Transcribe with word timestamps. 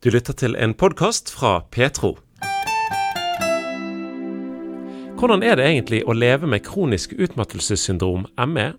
Du 0.00 0.08
lytter 0.08 0.32
til 0.32 0.54
en 0.56 0.72
podkast 0.72 1.28
fra 1.28 1.58
Petro. 1.68 2.14
Hvordan 5.20 5.42
er 5.44 5.58
det 5.60 5.66
egentlig 5.66 5.98
å 6.08 6.14
leve 6.16 6.48
med 6.48 6.62
kronisk 6.64 7.12
utmattelsessyndrom, 7.12 8.22
ME? 8.48 8.70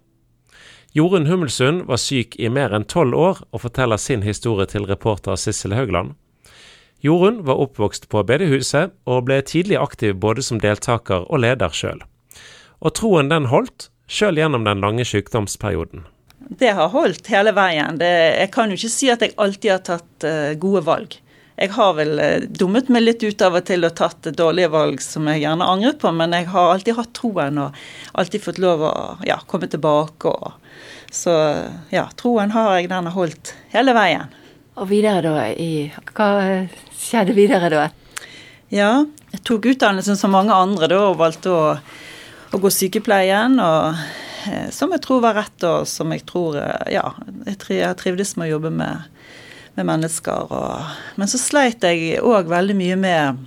Jorunn 0.97 1.27
Hummelsund 1.29 1.83
var 1.85 2.01
syk 2.01 2.39
i 2.41 2.49
mer 2.49 2.73
enn 2.73 2.87
tolv 2.89 3.13
år, 3.13 3.43
og 3.53 3.61
forteller 3.67 4.01
sin 4.01 4.25
historie 4.25 4.65
til 4.65 4.87
reporter 4.89 5.37
Sissel 5.37 5.75
Haugland. 5.77 6.15
Jorunn 7.05 7.43
var 7.45 7.61
oppvokst 7.67 8.09
på 8.09 8.23
bedehuset, 8.25 8.89
og 9.05 9.27
ble 9.29 9.43
tidlig 9.45 9.77
aktiv 9.77 10.17
både 10.17 10.41
som 10.41 10.57
deltaker 10.57 11.29
og 11.29 11.43
leder 11.45 11.69
sjøl. 11.69 12.01
Og 12.81 12.97
troen 12.97 13.29
den 13.29 13.51
holdt, 13.53 13.91
sjøl 14.09 14.41
gjennom 14.41 14.65
den 14.65 14.81
lange 14.81 15.05
sykdomsperioden 15.05 16.01
det 16.49 16.71
har 16.77 16.89
holdt 16.89 17.27
hele 17.31 17.53
veien. 17.55 17.97
Det, 17.99 18.09
jeg 18.39 18.51
kan 18.53 18.71
jo 18.71 18.77
ikke 18.79 18.93
si 18.93 19.09
at 19.13 19.23
jeg 19.23 19.35
alltid 19.41 19.73
har 19.73 19.83
tatt 19.85 20.25
uh, 20.27 20.53
gode 20.61 20.83
valg. 20.87 21.17
Jeg 21.61 21.73
har 21.75 21.93
vel 21.97 22.13
uh, 22.17 22.47
dummet 22.47 22.89
meg 22.91 23.05
litt 23.05 23.23
ut 23.23 23.43
av 23.45 23.59
og 23.59 23.65
til 23.67 23.85
og 23.87 23.95
tatt 23.99 24.31
dårlige 24.37 24.71
valg 24.73 25.03
som 25.03 25.29
jeg 25.29 25.43
gjerne 25.43 25.67
angret 25.67 26.01
på, 26.01 26.11
men 26.15 26.35
jeg 26.35 26.49
har 26.53 26.73
alltid 26.73 26.97
hatt 26.97 27.13
troen 27.17 27.61
og 27.61 27.79
alltid 28.17 28.43
fått 28.43 28.61
lov 28.63 28.85
å 28.89 28.93
ja, 29.27 29.37
komme 29.47 29.69
tilbake. 29.71 30.33
Og, 30.33 30.53
så 31.11 31.35
ja, 31.93 32.07
troen 32.19 32.53
har 32.55 32.77
jeg, 32.77 32.89
den 32.91 33.09
har 33.09 33.17
holdt 33.17 33.55
hele 33.75 33.95
veien. 33.97 34.31
Og 34.79 34.87
videre 34.87 35.21
da 35.25 35.49
i 35.51 35.91
Hva 36.15 36.29
skjedde 36.95 37.35
videre 37.35 37.69
da? 37.69 37.87
Ja, 38.71 38.91
jeg 39.33 39.41
tok 39.47 39.67
utdannelsen 39.73 40.15
som 40.17 40.31
mange 40.33 40.55
andre 40.55 40.87
da 40.89 41.01
og 41.09 41.19
valgte 41.19 41.51
å, 41.51 41.63
å 42.51 42.59
gå 42.59 42.71
sykepleien. 42.71 43.59
og 43.59 43.97
Eh, 43.97 44.30
som 44.73 44.93
jeg 44.93 45.03
tror 45.05 45.23
var 45.25 45.37
rett, 45.39 45.65
og 45.67 45.87
som 45.89 46.11
jeg 46.13 46.25
tror 46.29 46.57
eh, 46.61 46.93
Ja, 46.95 47.13
jeg 47.47 47.95
trivdes 47.99 48.35
med 48.37 48.49
å 48.49 48.53
jobbe 48.55 48.71
med, 48.73 49.09
med 49.77 49.89
mennesker. 49.89 50.51
Og, 50.51 50.95
men 51.21 51.31
så 51.31 51.41
sleit 51.41 51.85
jeg 51.85 52.21
òg 52.21 52.51
veldig 52.51 52.77
mye 52.77 52.99
med 52.99 53.45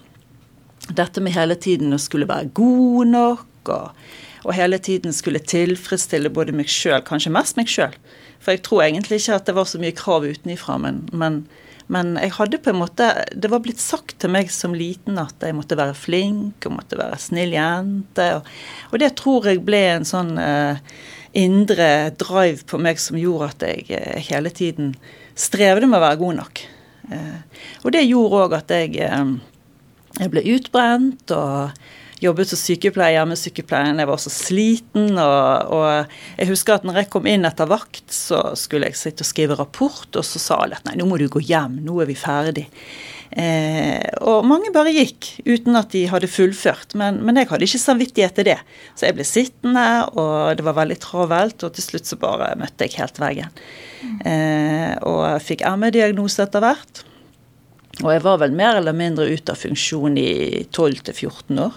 dette 0.95 1.23
med 1.25 1.33
hele 1.36 1.56
tiden 1.56 1.97
å 1.97 2.01
skulle 2.03 2.28
være 2.28 2.53
god 2.56 3.12
nok, 3.14 3.73
og, 3.73 4.06
og 4.45 4.56
hele 4.56 4.78
tiden 4.78 5.14
skulle 5.17 5.41
tilfredsstille 5.41 6.33
både 6.33 6.53
meg 6.56 6.69
sjøl, 6.69 7.01
kanskje 7.06 7.33
mest 7.33 7.56
meg 7.61 7.70
sjøl. 7.73 7.95
For 8.45 8.53
jeg 8.53 8.64
tror 8.67 8.84
egentlig 8.84 9.23
ikke 9.23 9.39
at 9.39 9.47
det 9.48 9.56
var 9.56 9.69
så 9.69 9.81
mye 9.81 9.97
krav 9.97 10.27
utenifra, 10.29 10.77
men, 10.83 11.06
men 11.17 11.45
men 11.92 12.14
jeg 12.16 12.32
hadde 12.38 12.60
på 12.64 12.72
en 12.72 12.80
måte 12.80 13.06
Det 13.36 13.50
var 13.52 13.60
blitt 13.64 13.82
sagt 13.82 14.16
til 14.22 14.32
meg 14.32 14.48
som 14.52 14.72
liten 14.77 15.18
at 15.20 15.42
jeg 15.44 15.56
måtte 15.56 15.77
være 15.77 15.96
flink 15.98 16.64
og 16.64 16.78
måtte 16.78 16.98
være 17.00 17.18
snill 17.20 17.52
jente. 17.52 18.28
Og, 18.38 18.48
og 18.92 19.02
det 19.02 19.10
tror 19.20 19.50
jeg 19.50 19.64
ble 19.66 19.82
en 19.92 20.08
sånn 20.08 20.32
eh, 20.40 20.80
indre 21.36 21.88
drive 22.20 22.64
på 22.70 22.80
meg 22.80 23.02
som 23.02 23.18
gjorde 23.20 23.50
at 23.52 23.66
jeg 23.68 23.90
eh, 23.98 24.22
hele 24.30 24.52
tiden 24.55 24.94
strevde 25.36 25.90
med 25.90 26.00
å 26.00 26.06
være 26.06 26.20
god 26.22 26.40
nok. 26.40 26.64
Eh, 27.12 27.66
og 27.82 27.92
det 27.96 28.06
gjorde 28.06 28.46
òg 28.46 28.56
at 28.62 28.74
jeg, 28.78 28.96
jeg 30.20 30.32
ble 30.32 30.46
utbrent 30.55 31.36
og 31.36 31.84
jobbet 32.23 32.51
som 32.51 32.61
sykepleier 32.61 33.27
med 33.29 33.41
sykepleien. 33.41 33.98
Jeg 33.98 34.11
var 34.11 34.20
så 34.23 34.33
sliten. 34.33 35.17
Og, 35.19 35.73
og, 35.75 36.15
jeg 36.39 36.51
husker 36.51 36.77
at 36.77 36.87
når 36.87 37.03
jeg 37.03 37.11
kom 37.15 37.27
inn 37.31 37.48
etter 37.48 37.70
vakt, 37.70 38.07
så 38.12 38.47
skulle 38.59 38.91
jeg 38.91 39.01
sitte 39.01 39.27
og 39.27 39.31
skrive 39.31 39.59
rapport, 39.59 40.09
og 40.12 40.27
så 40.27 40.42
sa 40.42 40.61
alle 40.62 40.79
at 40.79 40.87
nei, 40.89 40.98
nå 41.01 41.09
må 41.11 41.19
du 41.20 41.29
gå 41.33 41.42
hjem, 41.45 41.81
nå 41.85 42.01
er 42.03 42.11
vi 42.11 42.19
ferdig. 42.19 42.69
Eh, 43.35 44.05
og 44.23 44.45
mange 44.47 44.70
bare 44.70 44.92
gikk 44.95 45.27
uten 45.42 45.75
at 45.75 45.91
de 45.91 46.05
hadde 46.07 46.31
fullført, 46.31 46.92
men, 46.98 47.19
men, 47.27 47.41
jeg 47.41 47.51
hadde 47.51 47.67
ikke 47.67 47.83
samvittighet 47.83 48.37
til 48.39 48.47
det. 48.53 48.59
Så 48.95 49.09
jeg 49.09 49.17
ble 49.17 49.27
sittende, 49.27 49.87
og 50.15 50.55
det 50.59 50.67
var 50.67 50.79
veldig 50.79 51.01
travelt, 51.03 51.67
og 51.67 51.75
til 51.75 51.89
slutt 51.89 52.11
så 52.11 52.20
bare 52.20 52.53
møtte 52.61 52.87
jeg 52.87 53.01
helt 53.01 53.19
veggen. 53.23 53.59
Eh, 54.23 54.92
og 55.03 55.25
jeg 55.33 55.48
fikk 55.48 55.67
ME-diagnose 55.81 56.47
etter 56.47 56.62
hvert. 56.62 57.05
Og 58.03 58.11
jeg 58.11 58.23
var 58.25 58.41
vel 58.42 58.55
mer 58.55 58.81
eller 58.81 58.95
mindre 58.97 59.27
ute 59.31 59.55
av 59.55 59.59
funksjon 59.61 60.17
i 60.19 60.31
12-14 60.67 61.61
år 61.62 61.77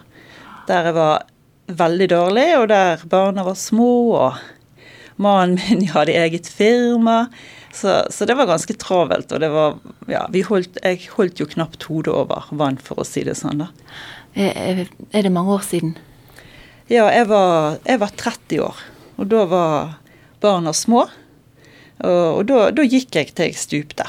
der 0.68 0.90
jeg 0.90 0.98
var 0.98 1.26
veldig 1.68 2.08
dårlig, 2.12 2.48
og 2.60 2.68
der 2.72 3.04
barna 3.10 3.44
var 3.48 3.58
små, 3.60 3.92
og 4.16 5.22
mannen 5.22 5.60
min 5.60 5.88
hadde 5.96 6.16
eget 6.16 6.50
firma. 6.50 7.28
Så, 7.74 8.08
så, 8.10 8.26
det 8.26 8.38
var 8.40 8.50
ganske 8.50 8.74
travelt, 8.80 9.32
og 9.32 9.42
det 9.44 9.50
var 9.54 9.78
Ja, 10.10 10.24
holdt, 10.48 10.80
jeg 10.82 11.10
holdt 11.14 11.42
jo 11.42 11.50
knapt 11.50 11.84
hodet 11.90 12.14
over 12.14 12.48
vann, 12.52 12.80
for 12.82 13.02
å 13.02 13.06
si 13.06 13.26
det 13.28 13.36
sånn, 13.38 13.66
da. 13.66 13.72
Er, 14.38 14.88
er 15.12 15.26
det 15.26 15.34
mange 15.34 15.58
år 15.58 15.66
siden? 15.66 15.98
Ja, 16.88 17.10
jeg 17.12 17.28
var, 17.28 17.78
jeg 17.84 18.00
var 18.00 18.14
30 18.16 18.62
år, 18.64 18.84
og 19.18 19.30
da 19.34 19.44
var 19.52 19.96
barna 20.42 20.74
små. 20.74 21.08
Og, 21.98 22.28
og 22.38 22.44
da, 22.48 22.68
da, 22.72 22.86
gikk 22.86 23.18
jeg 23.18 23.34
til 23.36 23.50
jeg 23.50 23.60
stupte. 23.60 24.06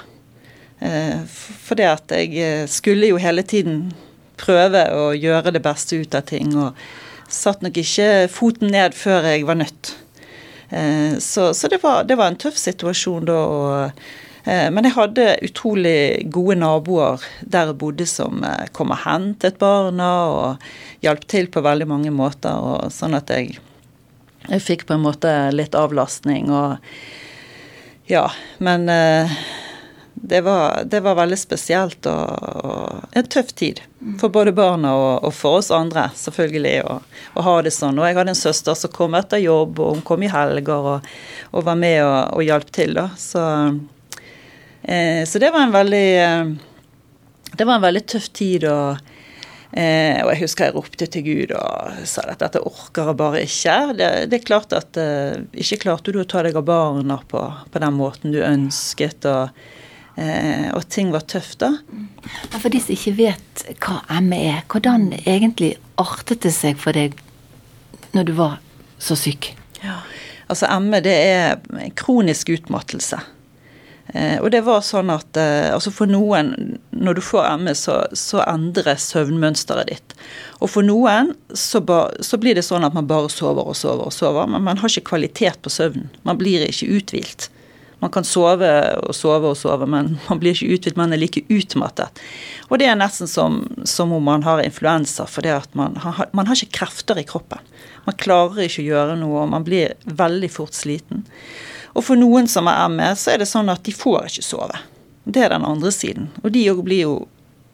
Eh, 0.85 1.25
for 1.27 1.81
at 1.83 2.13
jeg 2.15 2.37
eh, 2.39 2.67
skulle 2.71 3.11
jo 3.11 3.19
hele 3.19 3.43
tiden 3.43 3.89
prøve 4.41 4.87
å 4.95 5.11
gjøre 5.17 5.53
det 5.55 5.63
beste 5.65 6.01
ut 6.01 6.15
av 6.17 6.27
ting. 6.31 6.55
Og 6.57 6.77
satt 7.29 7.65
nok 7.65 7.77
ikke 7.81 8.29
foten 8.33 8.73
ned 8.73 8.97
før 8.97 9.29
jeg 9.29 9.47
var 9.49 9.61
nødt. 9.61 9.95
Eh, 10.69 11.19
så, 11.19 11.55
så 11.55 11.69
det, 11.69 11.83
var, 11.83 12.05
det, 12.05 12.17
var, 12.17 12.33
en 12.33 12.41
tøff 12.41 12.57
situasjon 12.61 13.29
da. 13.29 13.37
Og, 13.37 14.03
eh, 14.45 14.67
men 14.73 14.89
jeg 14.89 14.97
hadde 14.97 15.29
utrolig 15.49 16.01
gode 16.33 16.59
naboer 16.61 17.25
der 17.41 17.73
jeg 17.73 17.81
bodde 17.81 18.09
som 18.09 18.43
eh, 18.45 18.67
kom 18.77 18.93
og 18.95 19.03
hentet 19.05 19.61
barna 19.61 20.11
og 20.33 20.69
hjalp 21.05 21.25
til 21.31 21.49
på 21.53 21.65
veldig 21.65 21.89
mange 21.89 22.13
måter. 22.15 22.57
Og 22.57 22.93
sånn 22.95 23.17
at 23.19 23.33
jeg, 23.33 23.59
jeg 24.49 24.65
fikk 24.65 24.89
på 24.89 24.99
en 24.99 25.07
måte 25.07 25.39
litt 25.55 25.79
avlastning 25.79 26.53
og 26.53 26.77
Ja, 28.09 28.23
men 28.65 28.87
det 30.23 30.41
var, 30.41 30.85
det 30.85 31.01
var, 31.01 31.15
veldig 31.19 31.39
spesielt 31.39 32.07
og, 32.07 32.45
og, 32.65 33.05
en 33.13 33.29
tøff 33.31 33.53
tid. 33.59 33.81
For 34.21 34.33
både 34.33 34.55
barna 34.57 34.95
og, 34.95 35.27
og 35.27 35.35
for 35.35 35.59
oss 35.61 35.71
andre, 35.75 36.09
selvfølgelig, 36.17 36.77
å, 36.87 37.43
ha 37.45 37.57
det 37.65 37.75
sånn. 37.75 37.99
Og 37.99 38.09
jeg 38.09 38.19
hadde 38.19 38.35
en 38.35 38.39
søster 38.39 38.79
som 38.79 38.93
kom 38.95 39.17
etter 39.19 39.43
jobb, 39.43 39.81
og 39.83 39.99
hun 39.99 40.07
kom 40.07 40.25
i 40.25 40.33
helger 40.33 40.91
og, 40.95 41.13
og 41.53 41.67
var 41.67 41.79
med 41.79 42.01
og, 42.05 42.39
og 42.39 42.47
hjalp 42.47 42.73
til, 42.75 42.97
da. 42.99 43.09
Så, 43.19 43.45
eh, 44.83 45.23
så, 45.29 45.43
det 45.43 45.53
var 45.55 45.67
en 45.67 45.77
veldig 45.77 46.09
eh, 46.25 46.57
Det 47.55 47.65
var 47.67 47.79
en 47.79 47.87
veldig 47.89 48.05
tøff 48.15 48.29
tid. 48.37 48.69
og 48.71 49.17
Eh, 49.69 50.17
og 50.25 50.31
jeg 50.33 50.41
husker 50.47 50.65
jeg 50.65 50.75
ropte 50.79 51.07
til 51.13 51.25
Gud 51.27 51.51
og 51.53 51.99
sa 52.09 52.23
at 52.33 52.41
dette 52.41 52.63
orker 52.65 53.11
jeg 53.11 53.19
bare 53.21 53.43
ikke. 53.45 53.75
Det, 53.99 54.07
det 54.33 54.39
er 54.39 54.47
klart 54.49 54.73
at 54.73 54.97
eh, 55.01 55.43
ikke 55.61 55.83
klarte 55.83 56.15
du 56.15 56.23
å 56.23 56.29
ta 56.29 56.41
deg 56.47 56.57
av 56.57 56.65
barna 56.69 57.19
på, 57.29 57.43
på 57.69 57.83
den 57.85 57.99
måten 57.99 58.33
du 58.33 58.41
ønsket. 58.41 59.29
og 59.29 59.53
og 60.75 60.83
ting 60.91 61.13
var 61.15 61.23
tøft, 61.31 61.61
da. 61.63 61.77
For 62.57 62.73
de 62.73 62.81
som 62.83 62.95
ikke 62.97 63.13
vet 63.21 63.63
hva 63.85 64.21
ME 64.25 64.41
er, 64.49 64.65
hvordan 64.67 65.13
egentlig 65.21 65.77
artet 66.01 66.43
det 66.43 66.51
seg 66.57 66.81
for 66.81 66.97
deg 66.97 67.15
når 68.17 68.27
du 68.27 68.33
var 68.39 68.57
så 68.99 69.15
syk? 69.19 69.53
Ja, 69.85 70.01
altså 70.51 70.71
ME 70.83 71.03
det 71.05 71.15
er 71.15 71.91
kronisk 71.99 72.51
utmattelse. 72.57 73.21
Eh, 74.15 74.39
og 74.41 74.49
det 74.55 74.63
var 74.65 74.81
sånn 74.85 75.11
at 75.13 75.37
eh, 75.37 75.69
altså 75.75 75.93
for 75.93 76.09
noen, 76.09 76.79
når 76.97 77.19
du 77.19 77.23
får 77.25 77.51
ME, 77.61 77.75
så, 77.77 78.01
så 78.17 78.41
endres 78.47 79.11
søvnmønsteret 79.13 79.91
ditt. 79.91 80.17
Og 80.63 80.73
for 80.73 80.87
noen 80.87 81.35
så, 81.53 81.83
ba, 81.85 82.07
så, 82.25 82.41
blir 82.41 82.57
det 82.57 82.65
sånn 82.65 82.87
at 82.89 82.97
man 82.97 83.09
bare 83.11 83.29
sover 83.33 83.69
og 83.69 83.77
sover 83.77 84.09
og 84.09 84.17
sover, 84.17 84.49
men 84.49 84.65
man 84.65 84.81
har 84.81 84.93
ikke 84.93 85.11
kvalitet 85.13 85.61
på 85.65 85.73
søvnen. 85.73 86.09
Man 86.25 86.41
blir 86.41 86.65
ikke 86.65 86.89
uthvilt. 86.97 87.51
Man 87.99 88.13
kan 88.15 88.27
sove 88.27 88.69
og 89.03 89.15
sove 89.17 89.51
og 89.51 89.57
sove, 89.59 89.87
men 89.91 90.13
man 90.29 90.41
blir 90.41 90.55
ikke 90.55 90.77
uthvilt, 90.77 90.99
man 91.01 91.15
er 91.15 91.19
like 91.19 91.43
utmattet. 91.51 92.21
Og 92.69 92.79
det 92.79 92.87
er 92.87 92.99
nesten 92.99 93.31
som, 93.31 93.65
som 93.89 94.13
om 94.15 94.23
man 94.23 94.45
har 94.47 94.63
influensa, 94.63 95.27
for 95.27 95.43
det 95.43 95.57
man 95.79 95.97
har, 96.05 96.29
man 96.33 96.47
har 96.47 96.59
ikke 96.59 96.79
krefter 96.83 97.19
i 97.19 97.27
kroppen. 97.27 97.65
Man 98.07 98.19
klarer 98.21 98.69
ikke 98.69 98.85
å 98.85 98.91
gjøre 98.93 99.17
noe, 99.19 99.43
og 99.43 99.51
man 99.55 99.67
blir 99.67 99.97
veldig 100.05 100.51
fort 100.53 100.79
sliten. 100.79 101.27
Og 101.99 102.05
for 102.07 102.21
noen 102.21 102.47
som 102.51 102.71
er 102.71 102.87
ME, 102.93 103.11
så 103.19 103.35
er 103.35 103.43
det 103.43 103.51
sånn 103.51 103.73
at 103.73 103.83
de 103.89 103.95
får 103.97 104.31
ikke 104.31 104.47
sove. 104.47 104.79
Det 105.29 105.43
er 105.45 105.53
den 105.53 105.67
andre 105.67 105.91
siden. 105.93 106.31
Og 106.45 106.53
de 106.55 106.69
òg 106.71 106.85
blir 106.87 107.03
jo 107.03 107.17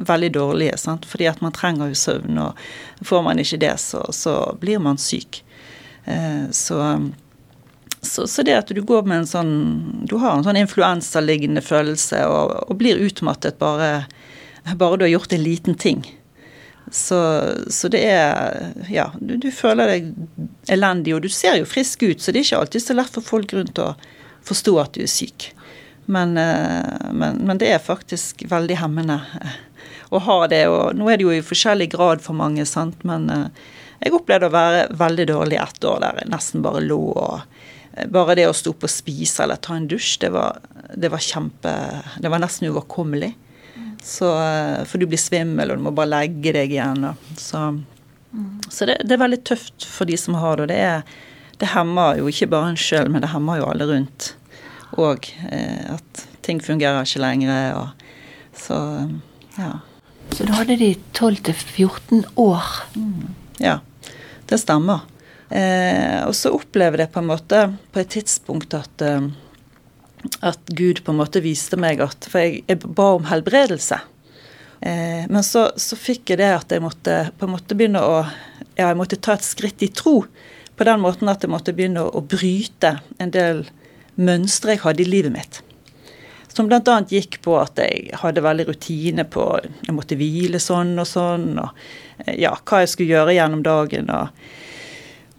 veldig 0.04 0.30
dårlige, 0.34 0.78
sant? 0.80 1.04
fordi 1.06 1.28
at 1.30 1.42
man 1.44 1.52
trenger 1.54 1.92
jo 1.92 1.98
søvn, 1.98 2.40
og 2.40 3.04
får 3.06 3.22
man 3.26 3.42
ikke 3.42 3.60
det, 3.62 3.76
så, 3.82 4.02
så 4.16 4.54
blir 4.60 4.80
man 4.82 4.98
syk. 4.98 5.42
Eh, 6.04 6.48
så 6.50 6.80
så, 8.04 8.26
så, 8.30 8.42
det 8.46 8.56
at 8.56 8.72
du 8.72 8.80
går 8.84 9.06
med 9.08 9.22
en 9.22 9.28
sånn 9.28 9.54
Du 10.08 10.16
har 10.22 10.36
en 10.36 10.44
sånn 10.46 10.60
influensaliggende 10.60 11.62
følelse 11.64 12.24
og, 12.30 12.52
og, 12.68 12.76
blir 12.80 13.00
utmattet 13.02 13.58
bare, 13.58 14.04
bare 14.76 15.00
du 15.00 15.06
har 15.06 15.14
gjort 15.14 15.34
en 15.34 15.44
liten 15.44 15.74
ting. 15.74 16.04
Så, 16.92 17.18
så 17.72 17.90
det 17.92 18.04
er 18.06 18.72
Ja, 18.92 19.10
du, 19.18 19.36
du, 19.40 19.50
føler 19.54 19.94
deg 19.94 20.12
elendig, 20.70 21.16
og 21.16 21.24
du 21.24 21.30
ser 21.32 21.58
jo 21.60 21.68
frisk 21.68 22.04
ut, 22.04 22.20
så 22.20 22.32
det 22.32 22.42
er 22.42 22.48
ikke 22.48 22.62
alltid 22.64 22.86
så 22.86 22.98
lett 22.98 23.14
for 23.16 23.26
folk 23.34 23.54
rundt 23.56 23.80
å 23.82 23.94
forstå 24.44 24.74
at 24.82 24.96
du 24.96 25.04
er 25.04 25.10
syk. 25.10 25.50
Men, 26.04 26.36
eh, 26.36 27.10
men, 27.12 27.40
men 27.48 27.60
det 27.60 27.70
er 27.72 27.80
faktisk 27.80 28.44
veldig 28.50 28.76
hemmende 28.76 29.22
eh, 29.40 29.56
å 30.12 30.20
ha 30.20 30.38
det. 30.52 30.66
Og 30.68 30.98
nå 30.98 31.08
er 31.08 31.18
det 31.18 31.24
jo 31.26 31.32
i 31.32 31.44
forskjellig 31.44 31.88
grad 31.94 32.20
for 32.24 32.36
mange, 32.36 32.66
sant, 32.68 33.00
men 33.08 33.30
eh, 33.32 33.64
jeg 34.04 34.12
opplevde 34.16 34.50
å 34.50 34.54
være 34.54 34.88
veldig 35.00 35.26
dårlig 35.30 35.60
ett 35.62 35.84
år 35.88 36.02
der 36.02 36.20
jeg 36.20 36.32
nesten 36.34 36.64
bare 36.64 36.82
lå 36.84 37.00
og 37.14 37.53
bare 38.10 38.34
det 38.38 38.48
å 38.48 38.54
stå 38.56 38.74
opp 38.74 38.86
og 38.88 38.92
spise 38.92 39.44
eller 39.44 39.60
ta 39.62 39.76
en 39.78 39.88
dusj, 39.90 40.16
det 40.24 40.32
var, 40.34 40.58
det 40.98 41.10
var 41.12 41.22
kjempe 41.22 41.74
Det 42.20 42.30
var 42.32 42.42
nesten 42.42 42.68
uoverkommelig. 42.68 43.34
Så, 44.04 44.28
eh, 44.42 44.84
for 44.84 45.00
du 45.00 45.06
blir 45.08 45.20
svimmel, 45.20 45.70
og 45.70 45.78
du 45.78 45.86
må 45.86 45.92
bare 45.96 46.12
legge 46.12 46.52
deg 46.52 46.74
igjen. 46.74 47.06
Så, 47.40 47.62
så 48.68 48.88
det, 48.90 48.98
det, 49.06 49.14
er 49.16 49.22
veldig 49.22 49.40
tøft 49.48 49.86
for 49.88 50.10
de 50.10 50.18
som 50.20 50.36
har 50.36 50.60
det. 50.60 50.74
Det, 50.74 50.80
er, 50.82 51.54
det 51.62 51.70
hemmer 51.72 52.20
jo 52.20 52.28
ikke 52.28 52.50
bare 52.52 52.74
en 52.74 52.80
sjøl, 52.80 53.08
men 53.12 53.24
det 53.24 53.32
hemmer 53.32 53.62
jo 53.62 53.70
alle 53.70 53.88
rundt. 53.88 54.34
Og 55.00 55.30
eh, 55.48 55.94
at 55.94 56.26
ting 56.44 56.60
fungerer 56.60 57.06
ikke 57.06 57.24
lenger. 57.24 57.80
Og, 57.80 58.28
så 58.58 58.78
ja. 59.56 59.72
Så 60.34 60.44
da 60.48 60.58
hadde 60.60 60.76
de 60.80 60.94
12-14 61.16 62.24
år? 62.40 62.68
Mm, 62.98 63.34
ja, 63.62 63.78
det 64.50 64.60
stemmer. 64.60 65.06
Eh, 65.54 66.20
og 66.26 66.34
så 66.34 66.50
opplever 66.50 67.04
jeg 67.04 67.12
på 67.14 67.22
en 67.22 67.30
måte 67.30 67.58
på 67.94 68.00
et 68.02 68.10
tidspunkt 68.10 68.74
at 68.74 69.04
eh, 69.06 69.28
at 70.40 70.60
Gud 70.66 71.04
på 71.04 71.12
en 71.12 71.20
måte 71.20 71.42
viste 71.44 71.76
meg 71.80 72.00
at 72.04 72.26
For 72.30 72.42
jeg, 72.42 72.64
jeg 72.68 72.80
ba 72.82 73.10
om 73.18 73.28
helbredelse. 73.28 74.00
Eh, 74.80 75.24
men 75.28 75.44
så, 75.46 75.68
så, 75.76 75.98
fikk 76.00 76.32
jeg 76.32 76.40
det 76.40 76.50
at 76.56 76.74
jeg 76.74 76.84
måtte 76.84 77.18
på 77.38 77.46
en 77.46 77.54
måte 77.56 77.76
begynne 77.78 78.02
å 78.02 78.24
Ja, 78.74 78.88
jeg 78.88 78.98
måtte 78.98 79.20
ta 79.22 79.36
et 79.36 79.46
skritt 79.46 79.84
i 79.86 79.92
tro. 79.94 80.24
På 80.74 80.86
den 80.88 81.04
måten 81.04 81.30
at 81.30 81.44
jeg 81.44 81.52
måtte 81.52 81.74
begynne 81.76 82.02
å, 82.02 82.10
å 82.18 82.24
bryte 82.26 82.96
en 83.22 83.30
del 83.30 83.62
mønstre 84.18 84.74
jeg 84.74 84.82
hadde 84.82 85.04
i 85.04 85.06
livet 85.06 85.30
mitt. 85.34 85.60
Som 86.50 86.66
bl.a. 86.70 86.96
gikk 87.06 87.38
på 87.42 87.54
at 87.60 87.78
jeg 87.78 88.10
hadde 88.18 88.42
veldig 88.42 88.66
rutine 88.72 89.24
på 89.30 89.46
Jeg 89.62 89.94
måtte 89.94 90.18
hvile 90.18 90.58
sånn 90.62 90.96
og 90.98 91.06
sånn, 91.06 91.48
og 91.62 92.34
ja, 92.34 92.56
hva 92.58 92.82
jeg 92.82 92.90
skulle 92.90 93.14
gjøre 93.14 93.38
gjennom 93.38 93.62
dagen. 93.62 94.10
og 94.10 94.34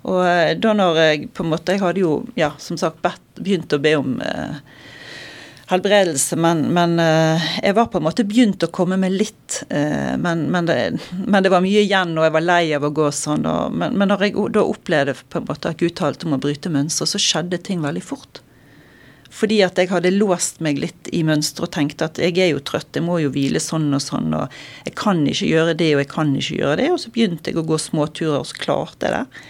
og 0.06 0.22
eh, 0.28 0.54
da 0.62 0.74
når 0.78 1.00
jeg 1.02 1.30
på 1.34 1.46
en 1.46 1.50
måte 1.54 1.74
Jeg 1.74 1.81
hadde 1.81 2.04
jo, 2.04 2.19
ja, 2.38 2.52
som 2.62 2.78
sagt, 2.78 3.02
begynt 3.40 3.74
å 3.74 3.81
be 3.81 3.96
om 3.98 4.19
eh, 4.22 4.60
helbredelse, 5.72 6.38
men, 6.38 6.62
men 6.74 7.00
eh, 7.02 7.46
jeg 7.63 7.75
var 7.78 7.90
på 7.90 8.00
en 8.00 8.06
måte 8.06 8.25
begynt 8.28 8.63
å 8.63 8.72
komme 8.74 9.00
med 9.02 9.16
litt. 9.18 9.63
Eh, 9.69 10.13
men, 10.22 10.46
men, 10.54 10.69
det, 10.69 10.78
men, 11.25 11.42
det, 11.42 11.52
var 11.54 11.66
mye 11.66 11.81
igjen, 11.81 12.13
og 12.18 12.28
jeg 12.28 12.36
var 12.38 12.46
lei 12.46 12.63
av 12.78 12.86
å 12.86 12.94
gå 12.94 13.10
sånn. 13.16 13.48
Og, 13.50 13.78
men, 13.81 13.98
når 14.06 14.28
jeg 14.28 14.36
da 14.56 14.66
opplevde 14.66 15.18
på 15.25 15.42
en 15.42 15.48
måte 15.50 15.74
at 15.74 15.81
Gud 15.81 15.96
talte 15.98 16.30
om 16.30 16.38
å 16.38 16.42
bryte 16.42 16.74
mønstre, 16.74 17.10
så 17.10 17.22
skjedde 17.22 17.62
ting 17.66 17.81
veldig 17.86 18.06
fort. 18.06 18.44
Fordi 19.36 19.58
at 19.66 19.80
jeg 19.81 19.90
hadde 19.92 20.13
låst 20.13 20.62
meg 20.63 20.78
litt 20.80 21.10
i 21.12 21.24
mønsteret 21.28 21.66
og 21.66 21.74
tenkte 21.75 22.08
at 22.08 22.22
jeg 22.22 22.38
er 22.40 22.54
jo 22.54 22.62
trøtt, 22.63 22.94
jeg 22.96 23.04
må 23.04 23.18
jo 23.19 23.34
hvile 23.34 23.60
sånn 23.60 23.90
og 23.98 24.04
sånn, 24.04 24.31
og 24.38 24.54
jeg 24.86 24.96
kan 24.96 25.25
ikke 25.28 25.50
gjøre 25.50 25.74
det, 25.75 25.90
og 25.98 26.04
jeg 26.06 26.12
kan 26.13 26.31
ikke 26.38 26.62
gjøre 26.62 26.80
det. 26.80 26.88
Og 26.94 27.01
så 27.01 27.12
begynte 27.12 27.51
jeg 27.51 27.60
å 27.60 27.68
gå 27.68 27.81
småturer, 27.81 28.38
og 28.40 28.48
så 28.48 28.62
klarte 28.62 29.10
jeg 29.10 29.18
det. 29.18 29.44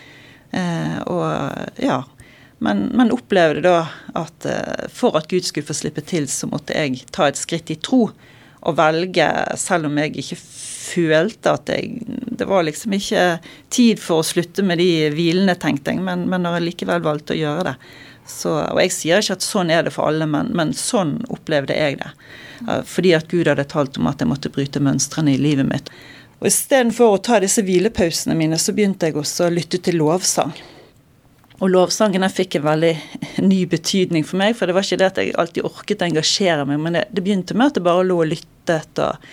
Eh, 0.56 1.00
og 1.12 1.82
ja. 1.84 2.04
Men, 2.58 2.86
men 2.96 3.12
opplevde 3.12 3.66
da 3.66 3.82
at 4.16 4.48
eh, 4.48 4.88
for 4.94 5.18
at 5.20 5.28
Gud 5.32 5.44
skulle 5.46 5.68
få 5.68 5.76
slippe 5.76 6.04
til, 6.08 6.30
så 6.32 6.48
måtte 6.50 6.78
jeg 6.78 7.04
ta 7.16 7.28
et 7.28 7.40
skritt 7.40 7.74
i 7.74 7.80
tro 7.80 8.08
og 8.66 8.78
velge, 8.80 9.28
selv 9.62 9.90
om 9.90 10.00
jeg 10.02 10.16
ikke 10.24 10.38
følte 10.40 11.52
at 11.54 11.70
jeg 11.70 12.00
Det 12.36 12.48
var 12.50 12.66
liksom 12.66 12.96
ikke 12.98 13.26
tid 13.70 14.02
for 14.02 14.20
å 14.20 14.26
slutte 14.26 14.64
med 14.66 14.82
de 14.82 15.12
hvilene, 15.14 15.54
tenkte 15.60 15.94
jeg, 15.94 16.02
men, 16.04 16.26
men 16.32 16.44
når 16.44 16.58
jeg 16.58 16.66
likevel 16.70 17.06
valgte 17.06 17.36
å 17.36 17.40
gjøre 17.40 17.70
det. 17.70 17.76
Så, 18.26 18.56
og 18.58 18.82
jeg 18.82 18.92
sier 18.92 19.22
ikke 19.22 19.38
at 19.38 19.46
sånn 19.46 19.70
er 19.72 19.86
det 19.86 19.94
for 19.94 20.10
alle, 20.10 20.26
men, 20.28 20.50
men 20.58 20.74
sånn 20.76 21.20
opplevde 21.32 21.78
jeg 21.78 22.00
det. 22.02 22.10
Fordi 22.90 23.14
at 23.16 23.30
Gud 23.32 23.48
hadde 23.48 23.68
talt 23.70 24.00
om 24.02 24.10
at 24.10 24.20
jeg 24.20 24.32
måtte 24.32 24.52
bryte 24.52 24.82
mønstrene 24.84 25.36
i 25.36 25.40
livet 25.40 25.70
mitt. 25.70 25.94
Og 26.42 26.50
Istedenfor 26.50 27.16
å 27.16 27.22
ta 27.24 27.40
disse 27.44 27.64
hvilepausene 27.66 28.36
mine, 28.38 28.60
så 28.60 28.76
begynte 28.76 29.08
jeg 29.08 29.18
også 29.20 29.48
å 29.48 29.54
lytte 29.54 29.80
til 29.84 30.00
lovsang. 30.02 30.52
Og 31.64 31.70
lovsangen 31.72 32.26
fikk 32.28 32.58
en 32.60 32.66
veldig 32.66 32.94
ny 33.52 33.62
betydning 33.72 34.26
for 34.28 34.42
meg, 34.42 34.58
for 34.58 34.68
det 34.68 34.76
var 34.76 34.88
ikke 34.88 35.00
det 35.00 35.12
at 35.12 35.22
jeg 35.22 35.36
alltid 35.40 35.68
orket 35.68 36.04
å 36.04 36.10
engasjere 36.10 36.68
meg, 36.68 36.82
men 36.84 37.00
det, 37.00 37.06
det 37.16 37.24
begynte 37.24 37.56
med 37.56 37.72
at 37.72 37.80
det 37.80 37.86
bare 37.86 38.08
lå 38.08 38.20
og 38.26 38.32
lyttet. 38.34 39.00
Og, 39.00 39.30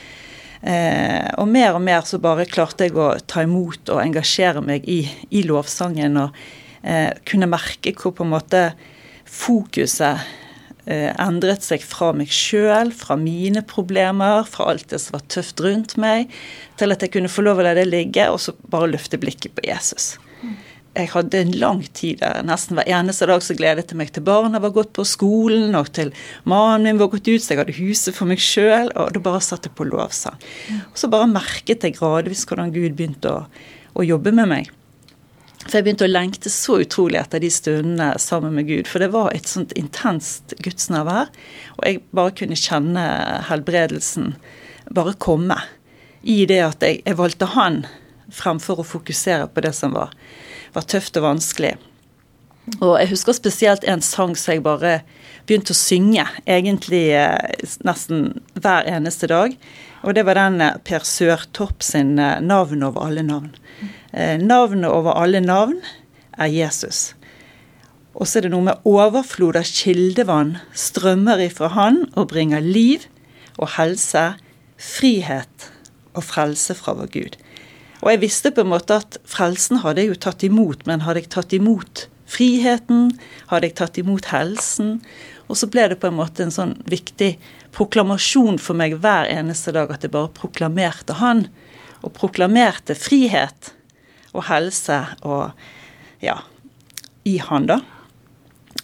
eh, 0.62 1.26
og 1.42 1.50
mer 1.50 1.78
og 1.78 1.82
mer 1.82 2.06
så 2.06 2.22
bare 2.22 2.46
klarte 2.50 2.86
jeg 2.86 2.94
å 2.94 3.14
ta 3.26 3.42
imot 3.42 3.90
og 3.90 4.02
engasjere 4.04 4.62
meg 4.64 4.86
i, 4.86 5.02
i 5.34 5.42
lovsangen. 5.48 6.20
Og 6.22 6.38
eh, 6.86 7.10
kunne 7.26 7.50
merke 7.50 7.96
hvor 7.98 8.14
på 8.14 8.28
en 8.28 8.34
måte 8.36 8.62
fokuset 9.26 10.22
endret 10.86 11.62
seg 11.62 11.84
fra 11.86 12.10
meg 12.16 12.32
sjøl, 12.34 12.90
fra 12.96 13.14
mine 13.18 13.62
problemer, 13.62 14.42
fra 14.48 14.72
alt 14.72 14.88
det 14.90 14.98
som 15.02 15.18
var 15.18 15.24
tøft 15.30 15.62
rundt 15.62 15.94
meg, 16.00 16.32
til 16.80 16.94
at 16.94 17.04
jeg 17.04 17.14
kunne 17.14 17.30
få 17.30 17.44
lov 17.46 17.62
å 17.62 17.68
la 17.68 17.76
det 17.78 17.86
ligge, 17.86 18.26
og 18.32 18.40
så 18.42 18.56
bare 18.72 18.90
løfte 18.90 19.20
blikket 19.22 19.54
på 19.54 19.66
Jesus. 19.68 20.16
Jeg 20.92 21.08
hadde 21.14 21.38
en 21.40 21.54
lang 21.56 21.78
tid 21.96 22.18
der. 22.20 22.42
Nesten 22.44 22.76
hver 22.76 22.90
eneste 22.98 23.24
dag 23.30 23.40
så 23.40 23.54
gledet 23.56 23.86
jeg 23.88 23.96
meg 23.96 24.10
til 24.12 24.26
barna 24.26 24.60
var 24.60 24.74
gått 24.74 24.90
på 24.98 25.06
skolen, 25.08 25.72
og 25.78 25.88
til 25.96 26.12
mannen 26.44 26.84
min 26.84 27.00
var 27.00 27.08
gått 27.14 27.30
ut, 27.30 27.40
så 27.40 27.54
jeg 27.54 27.62
hadde 27.62 27.78
huset 27.78 28.18
for 28.18 28.28
meg 28.28 28.42
sjøl, 28.42 28.90
og 28.92 29.14
da 29.14 29.22
bare 29.24 29.40
satt 29.44 29.70
jeg 29.70 29.76
på 29.78 29.88
lovsang. 29.88 30.36
Og 30.90 31.00
så 31.00 31.08
bare 31.12 31.30
merket 31.30 31.86
jeg 31.86 31.96
gradvis 31.96 32.44
hvordan 32.48 32.74
Gud 32.74 32.98
begynte 32.98 33.32
å, 33.32 33.46
å 33.96 34.04
jobbe 34.04 34.34
med 34.36 34.50
meg. 34.52 34.72
For 35.62 35.78
jeg 35.78 35.86
begynte 35.86 36.06
å 36.08 36.10
lengte 36.10 36.50
så 36.50 36.80
utrolig 36.82 37.20
etter 37.20 37.42
de 37.42 37.50
stundene 37.52 38.08
sammen 38.20 38.56
med 38.56 38.66
Gud. 38.66 38.88
For 38.90 39.02
det 39.02 39.12
var 39.14 39.30
et 39.30 39.46
sånt 39.50 39.74
intenst 39.78 40.56
gudsnærvær. 40.64 41.30
Og 41.78 41.84
jeg 41.86 42.02
bare 42.10 42.34
kunne 42.40 42.58
kjenne 42.58 43.04
helbredelsen 43.48 44.34
bare 44.90 45.14
komme. 45.22 45.58
I 46.22 46.44
det 46.50 46.60
at 46.64 46.84
jeg, 46.84 47.00
jeg 47.06 47.18
valgte 47.18 47.50
han 47.54 47.82
fremfor 48.32 48.82
å 48.82 48.86
fokusere 48.86 49.48
på 49.52 49.64
det 49.64 49.72
som 49.76 49.94
var, 49.94 50.12
var, 50.74 50.86
tøft 50.88 51.18
og 51.20 51.26
vanskelig. 51.26 51.76
Og 52.78 52.94
jeg 53.00 53.10
husker 53.10 53.36
spesielt 53.36 53.86
en 53.90 54.02
sang 54.04 54.36
som 54.38 54.54
jeg 54.54 54.64
bare 54.64 55.00
begynte 55.46 55.74
å 55.74 55.78
synge, 55.78 56.24
egentlig 56.46 57.10
eh, 57.16 57.64
nesten 57.86 58.42
hver 58.58 58.86
eneste 58.90 59.28
dag. 59.30 59.56
Og 60.02 60.16
det 60.16 60.24
var 60.26 60.38
den 60.38 60.60
eh, 60.62 60.78
Per 60.86 61.06
Sørtorp 61.06 61.82
sin 61.86 62.18
eh, 62.18 62.40
'Navn 62.40 62.84
over 62.86 63.08
alle 63.08 63.26
navn'. 63.26 63.56
Navnet 64.12 64.92
over 64.92 65.16
alle 65.16 65.40
navn 65.40 65.78
er 66.36 66.50
Jesus. 66.52 67.14
Og 68.12 68.28
så 68.28 68.38
er 68.38 68.44
det 68.44 68.50
noe 68.52 68.66
med 68.66 68.84
overflod 68.84 69.56
av 69.56 69.64
kildevann 69.64 70.58
strømmer 70.76 71.40
ifra 71.40 71.70
Han 71.72 72.04
og 72.12 72.28
bringer 72.28 72.60
liv 72.60 73.06
og 73.56 73.72
helse, 73.78 74.34
frihet 74.76 75.70
og 76.12 76.26
frelse 76.28 76.76
fra 76.76 76.92
vår 76.98 77.08
Gud. 77.14 77.38
Og 78.02 78.10
jeg 78.12 78.20
visste 78.20 78.52
på 78.52 78.66
en 78.66 78.72
måte 78.74 79.00
at 79.00 79.16
frelsen 79.24 79.80
hadde 79.80 80.04
jeg 80.04 80.12
jo 80.12 80.20
tatt 80.26 80.44
imot, 80.44 80.84
men 80.84 81.06
hadde 81.06 81.22
jeg 81.22 81.32
tatt 81.32 81.56
imot 81.56 82.06
friheten? 82.32 83.12
Hadde 83.50 83.68
jeg 83.68 83.78
tatt 83.80 84.00
imot 84.00 84.28
helsen? 84.32 85.00
Og 85.52 85.58
så 85.60 85.68
ble 85.68 85.84
det 85.92 85.98
på 86.00 86.08
en 86.08 86.16
måte 86.16 86.46
en 86.46 86.54
sånn 86.54 86.78
viktig 86.88 87.34
proklamasjon 87.76 88.56
for 88.56 88.78
meg 88.78 88.96
hver 89.04 89.28
eneste 89.28 89.74
dag 89.76 89.92
at 89.92 90.04
jeg 90.04 90.14
bare 90.14 90.32
proklamerte 90.32 91.18
Han. 91.20 91.44
Og 92.00 92.14
proklamerte 92.16 92.96
frihet 92.96 93.74
og 94.32 94.46
helse 94.48 95.02
og 95.28 95.52
ja, 96.24 96.38
i 97.28 97.36
Han, 97.44 97.68
da. 97.68 97.82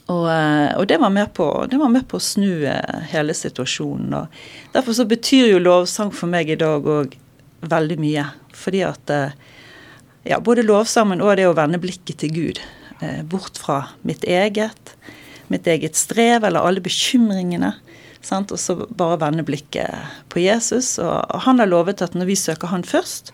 Og, 0.09 0.25
eh, 0.33 0.73
og, 0.79 0.87
det, 0.89 0.99
var 1.01 1.13
på, 1.37 1.47
det 1.71 1.79
var 1.81 1.93
med 1.93 2.07
på 2.09 2.17
å 2.17 2.25
snu 2.25 2.65
eh, 2.69 3.01
hele 3.13 3.35
situasjonen. 3.37 4.15
Og 4.17 4.73
derfor 4.77 4.97
så 4.97 5.09
betyr 5.09 5.51
jo 5.53 5.61
lovsang 5.61 6.13
for 6.13 6.33
meg 6.33 6.53
i 6.53 6.59
dag 6.61 6.85
òg 6.85 7.17
veldig 7.69 7.99
mye. 8.01 8.25
Fordi 8.57 8.83
at 8.89 9.13
eh, 9.13 9.37
ja, 10.29 10.41
både 10.41 10.65
lovsangen 10.65 11.25
og 11.25 11.37
det 11.41 11.49
å 11.49 11.57
vende 11.57 11.81
blikket 11.81 12.21
til 12.25 12.35
Gud. 12.35 12.61
Bort 13.31 13.61
fra 13.63 13.93
mitt 14.03 14.25
eget, 14.27 14.97
mitt 15.53 15.67
eget 15.67 15.97
strev 15.99 16.45
eller 16.45 16.65
alle 16.65 16.83
bekymringene. 16.85 17.75
Sant? 18.25 18.53
Og 18.53 18.61
så 18.61 18.77
bare 18.89 19.21
vende 19.23 19.47
blikket 19.47 20.19
på 20.33 20.43
Jesus. 20.43 20.97
Og 21.03 21.41
han 21.47 21.63
har 21.63 21.71
lovet 21.71 22.03
at 22.05 22.17
når 22.19 22.33
vi 22.33 22.39
søker 22.39 22.73
han 22.73 22.87
først, 22.87 23.33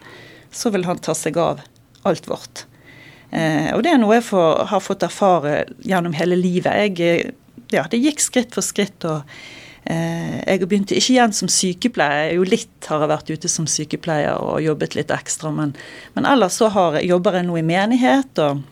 så 0.54 0.71
vil 0.75 0.87
han 0.87 1.00
ta 1.02 1.16
seg 1.18 1.38
av 1.40 1.64
alt 2.06 2.28
vårt. 2.30 2.66
Eh, 3.35 3.73
og 3.75 3.83
det 3.83 3.94
er 3.94 3.99
noe 3.99 4.21
jeg 4.21 4.28
får, 4.28 4.64
har 4.71 4.85
fått 4.85 5.06
erfare 5.06 5.64
gjennom 5.83 6.14
hele 6.14 6.38
livet. 6.38 6.71
Jeg, 7.00 7.35
ja, 7.75 7.87
det 7.90 8.02
gikk 8.02 8.23
skritt 8.23 8.54
for 8.54 8.66
skritt. 8.66 9.06
og 9.09 9.25
eh, 9.90 10.38
Jeg 10.44 10.62
begynte 10.68 10.99
ikke 10.99 11.16
igjen 11.16 11.35
som 11.35 11.50
sykepleier. 11.50 12.37
Jo 12.37 12.47
litt 12.47 12.90
har 12.90 13.02
jeg 13.02 13.14
vært 13.14 13.35
ute 13.35 13.50
som 13.50 13.66
sykepleier 13.71 14.38
og 14.38 14.62
jobbet 14.62 14.94
litt 14.99 15.11
ekstra. 15.14 15.50
Men, 15.56 15.75
men 16.14 16.28
ellers 16.30 16.61
så 16.61 16.71
har, 16.76 17.00
jobber 17.02 17.40
jeg 17.40 17.49
nå 17.49 17.59
i 17.59 17.66
menighet 17.66 18.44
og 18.44 18.62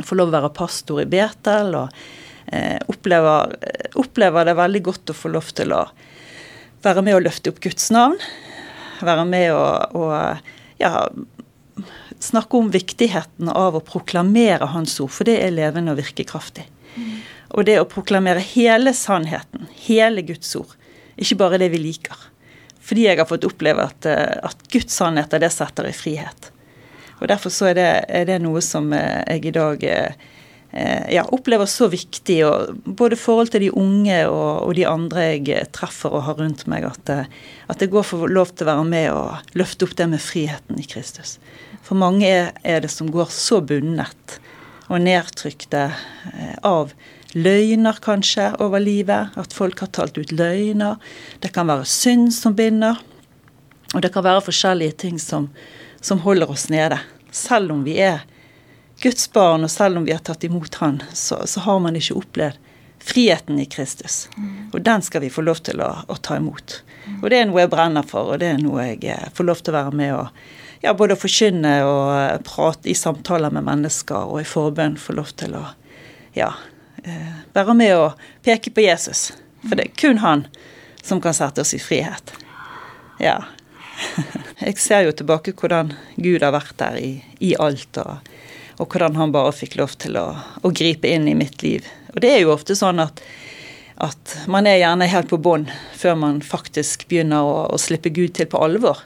får 0.00 0.18
lov 0.18 0.32
å 0.32 0.38
være 0.38 0.54
pastor 0.56 1.02
i 1.04 1.10
Betel. 1.10 1.76
og 1.84 2.23
opplever, 2.90 3.54
opplever 3.98 4.48
det 4.48 4.54
veldig 4.58 4.82
godt 4.84 5.10
å 5.10 5.16
få 5.16 5.30
lov 5.32 5.48
til 5.56 5.72
å 5.74 5.84
være 6.84 7.04
med 7.06 7.16
å 7.16 7.22
løfte 7.24 7.52
opp 7.52 7.62
Guds 7.64 7.88
navn. 7.94 8.18
Være 9.04 9.24
med 9.28 9.52
å, 9.56 9.64
å 9.96 10.04
ja, 10.80 10.92
snakke 12.24 12.56
om 12.56 12.70
viktigheten 12.74 13.48
av 13.48 13.76
å 13.76 13.84
proklamere 13.84 14.68
Hans 14.72 14.98
ord, 15.00 15.12
for 15.12 15.28
det 15.28 15.38
er 15.42 15.54
levende 15.54 15.94
og 15.94 16.00
virkekraftig. 16.00 16.66
Mm. 16.94 17.16
Og 17.54 17.66
det 17.68 17.78
å 17.80 17.88
proklamere 17.88 18.42
hele 18.42 18.94
sannheten, 18.96 19.68
hele 19.86 20.24
Guds 20.26 20.54
ord, 20.58 20.74
ikke 21.16 21.38
bare 21.44 21.60
det 21.62 21.70
vi 21.74 21.82
liker. 21.82 22.28
Fordi 22.84 23.06
jeg 23.06 23.20
har 23.20 23.28
fått 23.28 23.46
oppleve 23.48 23.86
at, 23.86 24.06
eh, 24.06 24.36
at 24.44 24.68
Guds 24.72 24.94
sannheter, 24.94 25.40
det 25.40 25.52
setter 25.54 25.88
i 25.88 25.94
frihet. 25.96 26.50
Og 27.20 27.28
Derfor 27.30 27.52
så 27.54 27.70
er 27.70 27.78
det, 27.78 27.90
er 28.08 28.26
det 28.28 28.40
noe 28.44 28.60
som 28.64 28.92
eh, 28.92 29.22
jeg 29.36 29.48
i 29.48 29.54
dag 29.54 29.84
eh, 29.88 30.10
eh, 30.10 30.32
ja, 30.74 31.22
opplever 31.30 31.68
så 31.70 31.86
viktig, 31.86 32.40
og 32.48 32.78
både 32.98 33.18
forhold 33.20 33.52
til 33.54 33.62
de 33.62 33.70
unge 33.78 34.16
og, 34.26 34.64
og, 34.64 34.72
de 34.74 34.86
andre 34.90 35.26
jeg 35.36 35.68
treffer 35.76 36.10
og 36.10 36.24
har 36.26 36.40
rundt 36.40 36.64
meg, 36.70 36.88
at, 36.88 37.12
at 37.70 37.84
jeg 37.84 37.92
går 37.92 38.06
for 38.08 38.26
lov 38.26 38.50
til 38.50 38.66
å 38.66 38.72
være 38.72 38.86
med 38.88 39.06
og 39.12 39.54
løfte 39.54 39.86
opp 39.86 39.94
det 40.00 40.08
med 40.10 40.24
friheten 40.24 40.80
i 40.82 40.88
Kristus. 40.90 41.36
For 41.84 41.94
mange 42.00 42.32
er 42.50 42.82
det 42.82 42.90
som 42.90 43.10
går 43.12 43.30
så 43.30 43.60
bundet 43.62 44.38
og 44.88 45.00
nedtrykte 45.04 45.86
eh, 45.92 46.56
av 46.64 46.92
løgner, 47.34 47.98
kanskje, 48.02 48.50
over 48.62 48.82
livet. 48.82 49.34
At 49.36 49.54
folk 49.56 49.80
har 49.82 49.90
talt 49.94 50.18
ut 50.18 50.32
løgner. 50.32 51.00
Det 51.42 51.52
kan 51.54 51.68
være 51.70 51.88
synd 51.88 52.32
som 52.34 52.56
binder. 52.56 53.00
Og 53.94 54.02
det 54.02 54.12
kan 54.14 54.24
være 54.26 54.44
forskjellige 54.46 54.98
ting 55.04 55.18
som, 55.22 55.50
som 56.00 56.22
holder 56.24 56.50
oss 56.50 56.68
nede. 56.72 57.00
Selv 57.34 57.74
om 57.74 57.84
vi 57.86 57.98
er 58.02 58.24
Guds 59.02 59.32
barn, 59.32 59.64
og 59.64 59.70
selv 59.70 59.98
om 59.98 60.04
vi 60.06 60.12
har 60.14 60.22
tatt 60.24 60.44
imot 60.44 60.74
Han, 60.80 61.02
så, 61.12 61.42
så 61.46 61.60
har 61.66 61.80
man 61.82 61.96
ikke 61.98 62.16
opplevd 62.20 62.60
friheten 63.04 63.58
i 63.60 63.66
Kristus. 63.68 64.28
Og 64.72 64.80
den 64.80 65.02
skal 65.02 65.20
vi 65.20 65.30
få 65.30 65.42
lov 65.44 65.60
til 65.66 65.82
å, 65.84 65.90
å, 66.08 66.16
ta 66.16 66.38
imot. 66.40 66.78
Og 67.20 67.26
det 67.28 67.42
er 67.42 67.48
noe 67.50 67.60
jeg 67.60 67.72
brenner 67.74 68.06
for, 68.08 68.32
og 68.32 68.40
det 68.40 68.54
er 68.54 68.62
noe 68.62 68.86
jeg 68.86 69.02
eh, 69.12 69.26
får 69.36 69.48
lov 69.50 69.60
til 69.60 69.74
å 69.74 69.76
være 69.76 69.98
med 69.98 70.12
og 70.16 70.46
ja, 70.84 70.94
både 70.96 71.18
forkynne 71.20 71.74
og 71.84 72.04
eh, 72.16 72.38
prate 72.46 72.88
i 72.88 72.96
samtaler 72.96 73.52
med 73.52 73.66
mennesker, 73.66 74.30
og 74.32 74.40
i 74.40 74.48
forbønn 74.48 74.96
få 75.00 75.18
lov 75.18 75.34
til 75.36 75.56
å 75.58 75.66
ja, 76.36 76.48
eh, 77.04 77.42
være 77.52 77.76
med 77.76 77.92
og 77.98 78.24
peke 78.46 78.72
på 78.72 78.86
Jesus. 78.86 79.34
For 79.66 79.76
det 79.76 79.90
er 79.90 79.98
kun 80.00 80.24
han 80.24 80.46
som 81.04 81.20
kan 81.20 81.36
sette 81.36 81.60
oss 81.60 81.74
i 81.76 81.82
frihet. 81.82 82.32
Ja. 83.20 83.42
Jeg 84.64 84.80
ser 84.80 85.04
jo 85.04 85.12
tilbake 85.12 85.52
hvordan 85.52 85.92
Gud 86.16 86.40
har 86.40 86.56
vært 86.56 86.78
der 86.80 86.96
i, 86.96 87.12
i 87.44 87.52
alt. 87.60 88.00
og 88.00 88.33
og 88.78 88.90
hvordan 88.90 89.16
han 89.18 89.32
bare 89.34 89.54
fikk 89.54 89.78
lov 89.78 89.94
til 90.02 90.18
å, 90.18 90.26
å, 90.62 90.70
gripe 90.74 91.10
inn 91.10 91.28
i 91.30 91.36
mitt 91.38 91.62
liv. 91.62 91.86
Og 92.14 92.20
det 92.24 92.32
er 92.32 92.42
jo 92.42 92.54
ofte 92.54 92.76
sånn 92.78 93.02
at, 93.02 93.22
at 94.02 94.36
man 94.50 94.66
er 94.66 94.80
gjerne 94.80 95.10
helt 95.10 95.30
på 95.30 95.40
bånn 95.42 95.68
før 95.94 96.18
man 96.18 96.42
faktisk 96.44 97.06
begynner 97.10 97.46
å, 97.46 97.56
å, 97.70 97.80
slippe 97.80 98.12
Gud 98.14 98.34
til 98.38 98.50
på 98.50 98.60
alvor. 98.62 99.04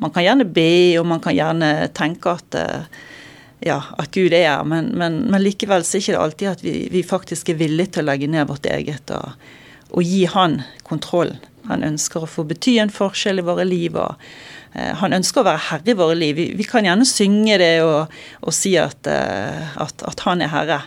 Man 0.00 0.14
kan 0.14 0.24
gjerne 0.24 0.48
be, 0.48 0.98
og 1.00 1.06
man 1.10 1.20
kan 1.22 1.36
gjerne 1.36 1.90
tenke 1.94 2.32
at, 2.32 2.56
eh, 2.58 3.02
ja, 3.68 3.78
at 4.00 4.10
Gud 4.16 4.32
er 4.32 4.48
her, 4.48 4.64
men, 4.66 4.90
men, 4.98 5.22
men, 5.30 5.44
likevel 5.44 5.84
så 5.84 5.98
er 5.98 6.00
det 6.00 6.06
ikke 6.08 6.24
alltid 6.24 6.52
at 6.54 6.64
vi, 6.64 6.76
vi, 6.90 7.04
faktisk 7.06 7.52
er 7.52 7.60
villige 7.60 7.98
til 7.98 8.06
å 8.06 8.10
legge 8.10 8.30
ned 8.32 8.48
vårt 8.48 8.66
eget 8.72 9.12
og, 9.14 9.36
og 9.92 10.08
gi 10.08 10.24
Han 10.32 10.62
kontrollen. 10.88 11.38
Han 11.68 11.84
ønsker 11.86 12.24
å 12.24 12.30
få 12.30 12.42
bety 12.48 12.80
en 12.82 12.90
forskjell 12.90 13.38
i 13.38 13.44
våre 13.46 13.62
liv. 13.68 13.94
og 13.94 14.16
han 14.72 15.12
ønsker 15.12 15.42
å 15.42 15.46
være 15.50 15.64
herre 15.68 15.92
i 15.92 15.98
våre 15.98 16.16
liv. 16.16 16.36
Vi, 16.38 16.46
vi 16.56 16.66
kan 16.68 16.86
gjerne 16.86 17.04
synge 17.08 17.58
det 17.60 17.74
og, 17.84 18.12
og 18.40 18.56
si 18.56 18.72
at, 18.80 19.06
eh, 19.10 19.76
at, 19.82 20.04
at, 20.08 20.24
han 20.24 20.44
er 20.44 20.52
herre, 20.52 20.80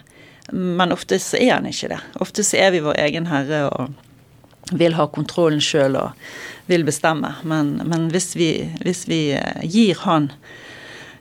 men 0.51 0.93
ofte 0.95 1.19
så 1.21 1.37
er 1.41 1.57
han 1.57 1.69
ikke 1.69 1.91
det. 1.93 2.01
Ofte 2.21 2.45
så 2.45 2.59
er 2.61 2.73
vi 2.73 2.83
vår 2.85 2.97
egen 3.05 3.29
herre 3.29 3.65
og 3.69 4.73
vil 4.73 4.97
ha 4.97 5.05
kontrollen 5.13 5.61
sjøl 5.61 5.97
og 5.99 6.25
vil 6.69 6.85
bestemme. 6.87 7.35
Men, 7.45 7.75
men 7.85 8.09
hvis, 8.13 8.33
vi, 8.37 8.49
hvis, 8.81 9.05
vi, 9.09 9.21
eh, 9.37 9.61
gir 9.69 10.01
han 10.05 10.31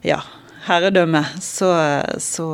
ja, 0.04 0.22
herredømme, 0.64 1.20
så, 1.42 1.70
så, 2.18 2.46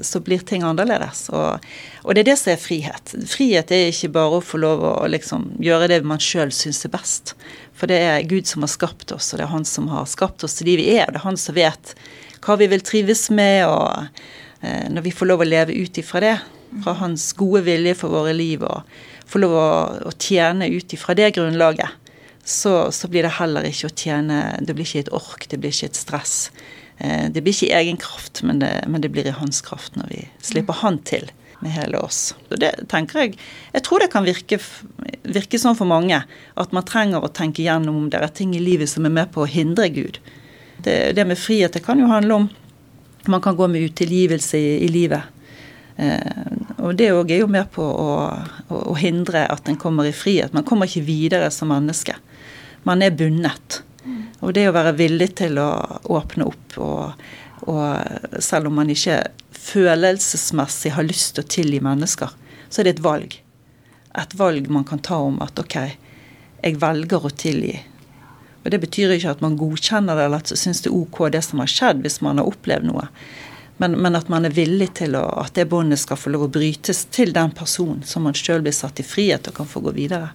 så, 0.00 0.20
blir 0.24 0.44
ting 0.46 0.64
annerledes. 0.66 1.26
Og, 1.34 1.64
og, 2.04 2.14
det 2.14 2.22
er 2.22 2.30
det 2.30 2.36
som 2.40 2.52
er 2.52 2.62
frihet. 2.62 3.14
Frihet 3.30 3.72
er 3.74 3.90
ikke 3.90 4.12
bare 4.14 4.38
å 4.38 4.44
få 4.44 4.60
lov 4.62 4.84
å 4.86 4.94
liksom, 5.10 5.48
gjøre 5.62 5.90
det 5.92 6.02
man 6.06 6.22
sjøl 6.22 6.54
syns 6.54 6.84
er 6.86 6.94
best. 6.94 7.34
For 7.76 7.90
det 7.90 7.98
er 8.00 8.28
Gud 8.30 8.48
som 8.48 8.64
har 8.64 8.72
skapt 8.72 9.12
oss, 9.16 9.32
og 9.32 9.40
det 9.40 9.46
er 9.46 9.52
Han 9.52 9.66
som 9.68 9.90
har 9.92 10.06
skapt 10.08 10.46
oss 10.46 10.56
til 10.58 10.70
de 10.70 10.78
vi 10.80 10.88
er. 10.96 11.10
Det 11.10 11.20
er 11.20 11.26
Han 11.26 11.40
som 11.40 11.58
vet 11.58 11.96
hva 12.46 12.56
vi 12.60 12.70
vil 12.70 12.84
trives 12.86 13.26
med, 13.34 13.66
og 13.66 14.06
eh, 14.62 14.86
når 14.92 15.08
vi 15.08 15.14
får 15.14 15.32
lov 15.32 15.42
å 15.42 15.50
leve 15.50 15.76
ut 15.76 15.98
ifra 15.98 16.22
det, 16.22 16.36
fra 16.84 16.96
Hans 17.00 17.28
gode 17.36 17.64
vilje 17.66 17.96
for 17.98 18.14
våre 18.14 18.34
liv, 18.36 18.62
og 18.62 18.86
får 19.26 19.42
lov 19.42 19.54
å, 19.58 19.68
å 20.08 20.14
tjene 20.14 20.70
ut 20.70 20.94
ifra 20.94 21.16
det 21.18 21.32
grunnlaget, 21.36 22.02
så, 22.46 22.92
så, 22.94 23.08
blir 23.10 23.26
det 23.26 23.34
heller 23.40 23.64
ikke 23.66 23.88
å 23.88 23.94
tjene 23.98 24.36
Det 24.62 24.74
blir 24.76 24.86
ikke 24.86 25.00
et 25.02 25.14
ork, 25.18 25.48
det 25.50 25.58
blir 25.58 25.72
ikke 25.74 25.88
et 25.90 25.98
stress. 25.98 26.34
Eh, 26.98 27.26
det 27.32 27.42
blir 27.42 27.54
ikke 27.54 27.70
i 27.70 27.78
egen 27.80 27.98
kraft, 28.00 28.42
men 28.42 28.60
det, 28.62 28.70
men 28.88 29.04
det 29.04 29.12
blir 29.14 29.28
i 29.28 29.34
hans 29.36 29.60
kraft 29.64 29.98
når 29.98 30.12
vi 30.12 30.22
slipper 30.44 30.80
Han 30.82 30.98
til 31.08 31.30
med 31.64 31.72
hele 31.72 32.00
oss. 32.04 32.34
Og 32.50 32.60
det 32.60 32.72
tenker 32.92 33.22
jeg 33.22 33.38
Jeg 33.72 33.84
tror 33.84 34.00
det 34.00 34.10
kan 34.12 34.26
virke, 34.26 34.58
virke 35.24 35.60
sånn 35.60 35.78
for 35.78 35.88
mange 35.88 36.22
at 36.54 36.72
man 36.76 36.84
trenger 36.84 37.24
å 37.24 37.32
tenke 37.32 37.64
gjennom 37.64 37.96
om 37.96 38.10
det 38.12 38.20
er 38.20 38.32
ting 38.32 38.54
i 38.56 38.62
livet 38.62 38.92
som 38.92 39.08
er 39.08 39.14
med 39.14 39.32
på 39.32 39.44
å 39.44 39.50
hindre 39.50 39.88
Gud. 39.88 40.20
Det, 40.84 41.16
det 41.16 41.24
med 41.24 41.40
frihet 41.40 41.72
det 41.72 41.84
kan 41.84 42.00
jo 42.00 42.10
handle 42.10 42.42
om 42.42 42.50
man 43.26 43.40
kan 43.42 43.56
gå 43.56 43.66
med 43.68 43.82
utilgivelse 43.82 44.58
i, 44.58 44.84
i 44.84 44.88
livet. 44.88 45.22
Eh, 45.96 46.52
og 46.84 46.94
det 46.98 47.10
òg 47.14 47.32
er 47.32 47.40
jo 47.42 47.48
med 47.50 47.70
på 47.72 47.82
å, 47.82 48.10
å, 48.68 48.80
å, 48.92 48.94
hindre 49.00 49.46
at 49.50 49.68
en 49.68 49.78
kommer 49.80 50.06
i 50.06 50.14
frihet. 50.14 50.54
Man 50.54 50.66
kommer 50.68 50.86
ikke 50.86 51.06
videre 51.06 51.50
som 51.54 51.72
menneske. 51.72 52.16
Man 52.86 53.02
er 53.02 53.16
bundet. 53.16 53.80
Og 54.44 54.52
det 54.56 54.66
å 54.68 54.74
være 54.76 54.96
villig 54.98 55.30
til 55.40 55.58
å 55.62 55.70
åpne 56.12 56.46
opp, 56.50 56.76
og, 56.82 57.26
og 57.70 58.42
selv 58.44 58.68
om 58.70 58.76
man 58.80 58.92
ikke 58.92 59.22
følelsesmessig 59.56 60.92
har 60.96 61.06
lyst 61.08 61.36
til 61.36 61.46
å 61.46 61.52
tilgi 61.56 61.80
mennesker, 61.84 62.34
så 62.68 62.82
er 62.82 62.88
det 62.88 62.96
et 62.96 63.04
valg. 63.06 63.38
Et 64.16 64.38
valg 64.38 64.68
man 64.72 64.84
kan 64.88 65.00
ta 65.00 65.18
om 65.24 65.40
at 65.44 65.58
OK, 65.60 65.76
jeg 66.62 66.80
velger 66.82 67.26
å 67.26 67.32
tilgi. 67.32 67.74
Og 68.64 68.70
Det 68.74 68.80
betyr 68.82 69.14
ikke 69.14 69.36
at 69.36 69.42
man 69.44 69.58
godkjenner 69.58 70.18
det 70.18 70.24
eller 70.26 70.42
at 70.42 70.50
syns 70.58 70.82
det 70.82 70.90
er 70.90 70.96
OK 70.98 71.20
det 71.30 71.42
som 71.46 71.60
har 71.62 71.70
skjedd, 71.70 72.00
hvis 72.02 72.18
man 72.24 72.40
har 72.40 72.48
opplevd 72.50 72.88
noe. 72.88 73.06
Men, 73.76 73.92
men 74.00 74.16
at 74.16 74.30
man 74.32 74.48
er 74.48 74.54
villig 74.56 74.88
til 74.98 75.14
å, 75.18 75.22
at 75.42 75.54
det 75.54 75.68
båndet 75.70 76.00
skal 76.00 76.18
få 76.18 76.32
lov 76.32 76.46
å 76.46 76.52
brytes 76.52 77.04
til 77.12 77.34
den 77.36 77.52
personen 77.54 78.02
som 78.08 78.24
man 78.24 78.36
sjøl 78.36 78.64
blir 78.64 78.74
satt 78.74 79.02
i 79.02 79.06
frihet 79.06 79.50
og 79.50 79.58
kan 79.58 79.68
få 79.68 79.84
gå 79.84 79.92
videre. 79.96 80.32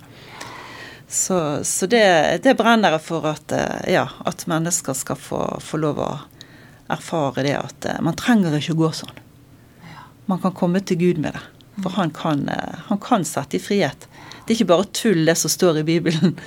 Så, 1.11 1.63
så 1.63 1.87
det, 1.91 2.39
det, 2.43 2.53
brenner 2.55 2.95
jeg 2.95 3.03
for 3.03 3.25
at, 3.27 3.51
eh, 3.51 3.93
ja, 3.97 4.05
at 4.23 4.45
mennesker 4.47 4.95
skal 4.95 5.17
få, 5.19 5.41
få 5.59 5.79
lov 5.83 5.99
å 5.99 6.11
erfare 6.91 7.43
det 7.43 7.57
at 7.57 7.87
eh, 7.91 7.99
man 7.99 8.15
trenger 8.15 8.55
ikke 8.55 8.77
å 8.77 8.79
gå 8.85 8.91
sånn. 9.01 9.17
Man 10.31 10.39
kan 10.39 10.55
komme 10.55 10.79
til 10.79 11.01
Gud 11.01 11.19
med 11.19 11.35
det. 11.35 11.43
For 11.83 11.97
han 11.97 12.13
kan, 12.15 12.45
eh, 12.47 12.79
han 12.87 13.01
kan 13.03 13.27
sette 13.27 13.59
i 13.59 13.63
frihet. 13.63 14.07
Det 14.45 14.53
er 14.53 14.61
ikke 14.61 14.69
bare 14.71 14.87
tull, 14.95 15.25
det 15.27 15.35
som 15.35 15.51
står 15.51 15.81
i 15.81 15.83
Bibelen. 15.91 16.37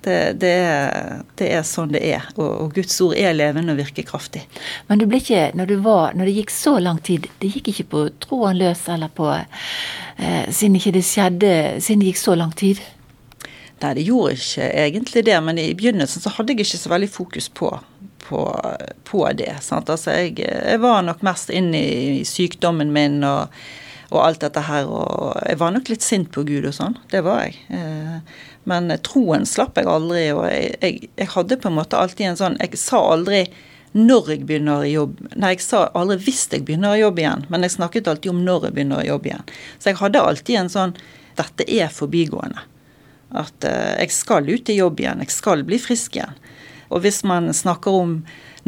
Det, 0.00 0.14
det, 0.40 0.52
er, 0.64 1.18
det 1.36 1.48
er, 1.52 1.64
sånn 1.68 1.90
det 1.92 2.00
er. 2.08 2.28
Og, 2.38 2.46
og, 2.48 2.70
Guds 2.72 2.94
ord 3.04 3.16
er 3.20 3.34
levende 3.36 3.74
og 3.74 3.82
virker 3.82 4.06
kraftig. 4.08 4.46
Men 4.88 5.00
du 5.00 5.04
ble 5.08 5.18
ikke, 5.20 5.50
når, 5.56 5.72
du 5.72 5.82
var, 5.84 6.14
når 6.16 6.30
det 6.30 6.38
gikk 6.38 6.54
så 6.54 6.78
lang 6.80 7.02
tid, 7.04 7.26
det 7.42 7.50
gikk 7.52 7.68
ikke 7.74 7.88
på 7.92 8.06
troen 8.24 8.56
løs 8.56 8.86
eller 8.88 9.12
på 9.12 9.28
eh, 9.32 10.48
Siden 10.48 10.76
ikke 10.80 10.94
det 10.96 11.04
skjedde, 11.04 11.52
siden 11.84 12.00
det 12.00 12.14
gikk 12.14 12.22
så 12.22 12.36
lang 12.40 12.56
tid? 12.56 12.80
Nei, 13.80 13.94
det 13.96 14.04
gjorde 14.04 14.36
ikke 14.36 14.66
egentlig 14.82 15.24
det, 15.24 15.36
men 15.40 15.58
i 15.58 15.70
begynnelsen 15.76 16.22
så 16.22 16.32
hadde 16.34 16.52
jeg 16.52 16.66
ikke 16.66 16.80
så 16.82 16.92
veldig 16.92 17.08
fokus 17.12 17.48
på, 17.56 17.70
på, 18.26 18.42
på 19.08 19.22
det. 19.38 19.54
Altså, 19.56 20.12
jeg, 20.12 20.34
jeg, 20.42 20.80
var 20.82 21.00
nok 21.06 21.22
mest 21.24 21.52
inn 21.54 21.72
i 21.76 22.20
sykdommen 22.28 22.92
min 22.92 23.22
og, 23.24 23.54
og, 24.10 24.18
alt 24.26 24.44
dette 24.44 24.66
her, 24.68 24.90
og 24.90 25.40
jeg 25.46 25.60
var 25.62 25.72
nok 25.72 25.88
litt 25.88 26.04
sint 26.04 26.28
på 26.34 26.44
Gud 26.48 26.68
og 26.68 26.76
sånn. 26.76 26.98
Det 27.12 27.24
var 27.24 27.46
jeg. 27.46 27.56
Eh, 27.72 28.44
men 28.68 28.92
troen 29.06 29.48
slapp 29.48 29.80
jeg 29.80 29.88
aldri, 29.88 30.26
og 30.36 30.44
jeg, 30.50 30.74
jeg, 30.82 31.10
jeg 31.16 31.32
hadde 31.32 31.60
på 31.62 31.70
en 31.70 31.78
måte 31.80 31.96
alltid 31.98 32.28
en 32.28 32.40
sånn 32.40 32.58
Jeg 32.60 32.76
sa 32.78 33.00
aldri 33.14 33.46
når 33.96 34.28
jeg 34.34 34.44
begynner 34.46 34.84
i 34.86 34.92
jobb. 34.92 35.16
Nei, 35.34 35.54
jeg 35.56 35.64
sa 35.64 35.86
aldri 35.98 36.20
hvis 36.26 36.44
jeg 36.52 36.66
begynner 36.68 36.94
i 36.94 37.00
jobb 37.00 37.18
igjen, 37.18 37.46
men 37.50 37.64
jeg 37.66 37.74
snakket 37.78 38.10
alltid 38.12 38.34
om 38.34 38.44
når 38.46 38.68
jeg 38.68 38.76
begynner 38.76 39.02
i 39.02 39.08
jobb 39.08 39.26
igjen. 39.26 39.48
Så 39.80 39.90
jeg 39.90 39.98
hadde 40.02 40.26
alltid 40.26 40.60
en 40.60 40.70
sånn 40.76 40.94
Dette 41.38 41.64
er 41.72 41.88
forbigående. 41.94 42.66
At 43.30 43.66
uh, 43.66 43.96
jeg 44.00 44.14
skal 44.14 44.48
ut 44.50 44.70
i 44.70 44.78
jobb 44.80 45.00
igjen, 45.02 45.22
jeg 45.24 45.34
skal 45.34 45.64
bli 45.66 45.78
frisk 45.80 46.18
igjen. 46.18 46.38
Og 46.90 47.04
hvis 47.04 47.22
man 47.26 47.52
snakker 47.54 47.94
om 47.94 48.16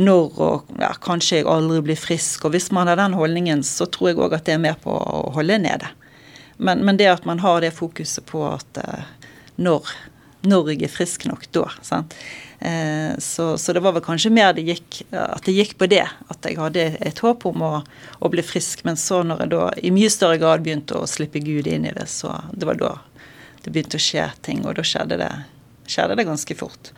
når 0.00 0.38
og 0.40 0.71
ja, 0.81 0.92
kanskje 1.04 1.40
jeg 1.40 1.49
aldri 1.50 1.83
blir 1.85 1.99
frisk, 2.00 2.47
og 2.47 2.54
hvis 2.54 2.71
man 2.73 2.88
har 2.88 2.97
den 3.00 3.16
holdningen, 3.19 3.64
så 3.66 3.85
tror 3.90 4.12
jeg 4.12 4.23
òg 4.23 4.38
at 4.38 4.47
det 4.47 4.54
er 4.57 4.62
med 4.62 4.78
på 4.85 4.95
å 4.95 5.26
holde 5.35 5.59
nede. 5.61 5.90
Men, 6.57 6.85
men, 6.87 6.97
det 6.97 7.11
at 7.11 7.26
man 7.28 7.42
har 7.42 7.61
det 7.64 7.75
fokuset 7.76 8.25
på 8.28 8.45
at 8.47 8.81
uh, 8.81 9.04
når, 9.61 9.90
når, 10.49 10.73
jeg 10.73 10.87
er 10.87 10.95
frisk 10.95 11.26
nok, 11.28 11.45
da. 11.52 11.66
sant? 11.85 12.16
Uh, 12.62 13.19
så, 13.19 13.57
så, 13.59 13.75
det 13.75 13.83
var 13.85 13.97
vel 13.97 14.04
kanskje 14.07 14.33
mer 14.33 14.54
det 14.57 14.64
gikk, 14.71 15.02
at 15.11 15.42
det 15.49 15.57
gikk 15.59 15.76
på 15.81 15.90
det. 15.90 16.07
At 16.33 16.47
jeg 16.47 16.61
hadde 16.61 16.87
et 17.02 17.25
håp 17.25 17.45
om 17.50 17.66
å, 17.66 17.73
å 18.23 18.33
bli 18.33 18.45
frisk. 18.47 18.87
Men 18.88 19.00
så 19.00 19.25
når 19.26 19.45
jeg 19.45 19.54
da 19.57 19.66
i 19.83 19.92
mye 19.92 20.12
større 20.12 20.40
grad 20.40 20.64
begynte 20.64 21.02
å 21.02 21.11
slippe 21.11 21.42
Gud 21.42 21.69
inn 21.69 21.88
i 21.90 21.97
det, 21.97 22.07
så 22.09 22.38
det 22.54 22.69
var 22.71 22.81
da 22.81 22.95
det 23.62 23.73
begynte 23.73 24.00
å 24.00 24.02
skje 24.02 24.26
ting, 24.42 24.64
og 24.66 24.76
da 24.78 24.85
skjedde 24.87 25.19
det, 25.21 25.31
skjedde 25.90 26.19
det 26.19 26.26
ganske 26.28 26.57
fort. 26.59 26.92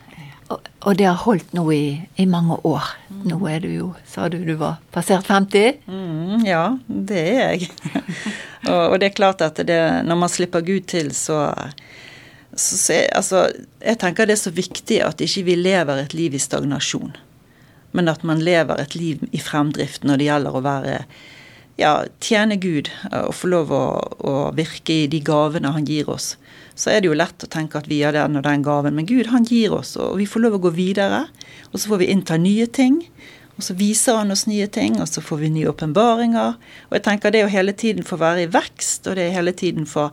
Og, 0.45 0.67
og, 0.85 0.91
det 0.99 1.07
har 1.07 1.17
holdt 1.23 1.55
nå 1.57 1.63
i, 1.73 1.85
i, 2.21 2.27
mange 2.29 2.59
år. 2.69 2.85
Nå 3.25 3.39
er 3.49 3.63
du 3.63 3.69
jo, 3.71 3.87
sa 4.05 4.27
du 4.29 4.37
du 4.45 4.53
var 4.59 4.77
passert 4.93 5.25
50? 5.25 5.79
Mm, 5.89 6.43
ja, 6.45 6.77
det 6.85 7.21
er 7.21 7.39
jeg. 7.55 7.71
og, 8.69 8.81
og, 8.91 8.97
det 9.01 9.09
er 9.09 9.17
klart 9.17 9.41
at 9.41 9.61
det, 9.65 9.79
når 10.05 10.19
man 10.21 10.29
slipper 10.29 10.65
Gud 10.65 10.85
til, 10.91 11.09
så, 11.17 11.47
så, 12.53 12.77
så 12.77 12.99
altså, 13.17 13.47
Jeg 13.81 14.01
tenker 14.03 14.29
det 14.29 14.37
er 14.37 14.43
så 14.43 14.53
viktig 14.53 15.01
at 15.05 15.23
ikke 15.25 15.47
vi 15.49 15.57
lever 15.57 16.03
et 16.03 16.13
liv 16.13 16.37
i 16.37 16.41
stagnasjon, 16.41 17.15
men 17.97 18.11
at 18.11 18.21
man 18.21 18.43
lever 18.43 18.83
et 18.83 18.93
liv 18.93 19.25
i 19.33 19.41
fremdrift 19.41 20.05
når 20.05 20.21
det 20.21 20.29
gjelder 20.29 20.59
å 20.59 20.65
være 20.65 20.99
ja, 21.81 22.05
tjene 22.23 22.59
Gud 22.61 22.91
og 23.09 23.33
få 23.35 23.49
lov 23.49 23.73
å, 23.73 23.85
å 24.21 24.35
virke 24.55 25.03
i 25.03 25.09
de 25.11 25.19
gavene 25.25 25.73
han 25.73 25.89
gir 25.89 26.09
oss, 26.11 26.35
så 26.75 26.91
er 26.91 27.01
det 27.01 27.09
jo 27.09 27.15
lett 27.15 27.43
å 27.45 27.49
tenke 27.51 27.79
at 27.79 27.87
vi 27.87 28.01
har 28.03 28.15
den 28.15 28.35
og 28.35 28.43
den 28.43 28.63
gaven. 28.65 28.97
Men 28.97 29.07
Gud, 29.07 29.29
han 29.31 29.47
gir 29.47 29.73
oss, 29.77 29.95
og 29.95 30.17
vi 30.19 30.27
får 30.27 30.43
lov 30.43 30.57
å 30.57 30.63
gå 30.67 30.73
videre. 30.75 31.25
Og 31.71 31.79
så 31.79 31.91
får 31.91 32.01
vi 32.03 32.11
innta 32.11 32.37
nye 32.41 32.67
ting. 32.67 32.99
Og 33.55 33.63
så 33.63 33.75
viser 33.79 34.19
han 34.19 34.35
oss 34.35 34.43
nye 34.51 34.67
ting, 34.67 34.97
og 34.99 35.07
så 35.07 35.23
får 35.23 35.39
vi 35.45 35.53
nye 35.55 35.71
åpenbaringer. 35.71 36.57
Og 36.89 36.97
jeg 36.97 37.05
tenker 37.05 37.31
det 37.31 37.45
å 37.45 37.51
hele 37.51 37.71
tiden 37.71 38.03
få 38.03 38.19
være 38.19 38.43
i 38.43 38.51
vekst, 38.51 39.07
og 39.07 39.15
det 39.15 39.29
er 39.29 39.37
hele 39.37 39.55
tiden 39.55 39.87
få, 39.87 40.09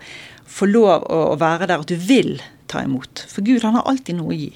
få 0.46 0.70
lov 0.70 1.02
å, 1.02 1.22
å 1.32 1.38
være 1.40 1.66
der 1.66 1.82
at 1.82 1.90
du 1.90 1.98
vil 1.98 2.36
ta 2.70 2.84
imot. 2.86 3.26
For 3.28 3.42
Gud, 3.42 3.64
han 3.66 3.80
har 3.80 3.88
alltid 3.90 4.20
noe 4.20 4.30
å 4.30 4.38
gi. 4.38 4.52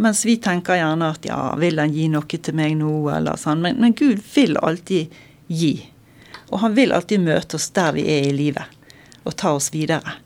Mens 0.00 0.22
vi 0.28 0.36
tenker 0.40 0.78
gjerne 0.78 1.10
at 1.16 1.24
ja, 1.28 1.40
vil 1.60 1.80
han 1.80 1.92
gi 1.96 2.06
noe 2.12 2.28
til 2.28 2.56
meg 2.56 2.76
nå, 2.80 2.92
eller 3.16 3.40
sånn. 3.40 3.64
Men, 3.64 3.80
men 3.80 3.96
Gud 3.96 4.20
vil 4.34 4.60
alltid 4.60 5.16
gi. 5.48 5.74
Og 6.50 6.60
han 6.60 6.76
vil 6.76 6.92
alltid 6.92 7.24
møte 7.24 7.56
oss 7.56 7.72
der 7.72 7.96
vi 7.96 8.04
er 8.12 8.28
i 8.28 8.36
livet, 8.36 8.68
og 9.24 9.36
ta 9.40 9.56
oss 9.56 9.72
videre. 9.72 10.20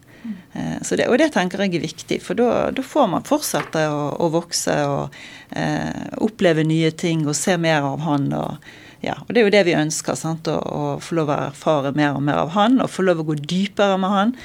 Eh, 0.54 0.96
det, 0.96 1.08
og 1.08 1.18
det 1.18 1.32
tenker 1.34 1.64
jeg 1.64 1.74
er 1.74 1.82
viktig, 1.82 2.20
for 2.22 2.38
da 2.38 2.86
får 2.86 3.10
man 3.10 3.26
fortsette 3.26 3.84
å, 3.90 4.06
å 4.22 4.30
vokse 4.30 4.76
og 4.86 5.16
eh, 5.50 6.06
oppleve 6.22 6.62
nye 6.66 6.92
ting 6.94 7.26
og 7.26 7.34
se 7.38 7.56
mer 7.58 7.82
av 7.88 8.04
han. 8.06 8.28
Og, 8.38 8.68
ja, 9.02 9.18
og 9.24 9.32
det 9.34 9.42
er 9.42 9.48
jo 9.48 9.54
det 9.56 9.64
vi 9.66 9.78
ønsker, 9.78 10.18
sant? 10.18 10.50
Å, 10.50 10.58
å 10.58 10.84
få 11.02 11.18
lov 11.18 11.32
å 11.32 11.40
erfare 11.48 11.94
mer 11.96 12.14
og 12.14 12.22
mer 12.26 12.44
av 12.44 12.54
han, 12.54 12.78
og 12.80 12.92
få 12.92 13.06
lov 13.06 13.24
å 13.24 13.28
gå 13.32 13.38
dypere 13.42 13.98
med 13.98 14.14
han. 14.14 14.36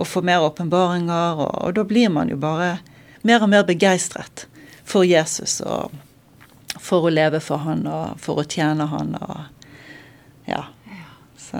Og 0.00 0.08
få 0.08 0.24
mer 0.24 0.46
åpenbaringer, 0.46 1.42
og, 1.44 1.50
og 1.66 1.76
da 1.76 1.84
blir 1.84 2.08
man 2.14 2.32
jo 2.32 2.40
bare 2.40 2.78
mer 3.26 3.44
og 3.44 3.52
mer 3.52 3.66
begeistret 3.68 4.46
for 4.88 5.04
Jesus 5.04 5.60
og 5.60 5.92
for 6.80 7.04
å 7.04 7.12
leve 7.12 7.42
for 7.44 7.60
han 7.66 7.84
og 7.90 8.16
for 8.22 8.40
å 8.40 8.46
tjene 8.48 8.86
han 8.88 9.12
og 9.20 9.40
ja. 10.48 10.64
Så. 11.36 11.58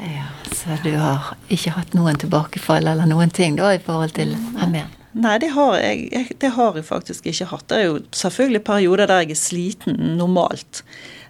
Ja, 0.00 0.26
så 0.58 0.78
du 0.82 0.92
har 0.98 1.34
ikke 1.54 1.76
hatt 1.76 1.94
noen 1.94 2.18
tilbakefall 2.18 2.90
eller 2.90 3.08
noen 3.08 3.30
ting 3.34 3.58
da 3.58 3.72
i 3.76 3.82
forhold 3.82 4.16
til 4.18 4.34
ME? 4.68 4.84
Nei, 5.18 5.38
det 5.42 5.52
har, 5.54 5.78
jeg, 5.80 6.34
det 6.38 6.50
har 6.54 6.76
jeg 6.76 6.86
faktisk 6.86 7.26
ikke 7.30 7.48
hatt. 7.52 7.64
Det 7.70 7.78
er 7.78 7.86
jo 7.88 8.00
selvfølgelig 8.14 8.64
perioder 8.66 9.08
der 9.10 9.24
jeg 9.24 9.34
er 9.34 9.40
sliten 9.40 9.96
normalt. 10.18 10.82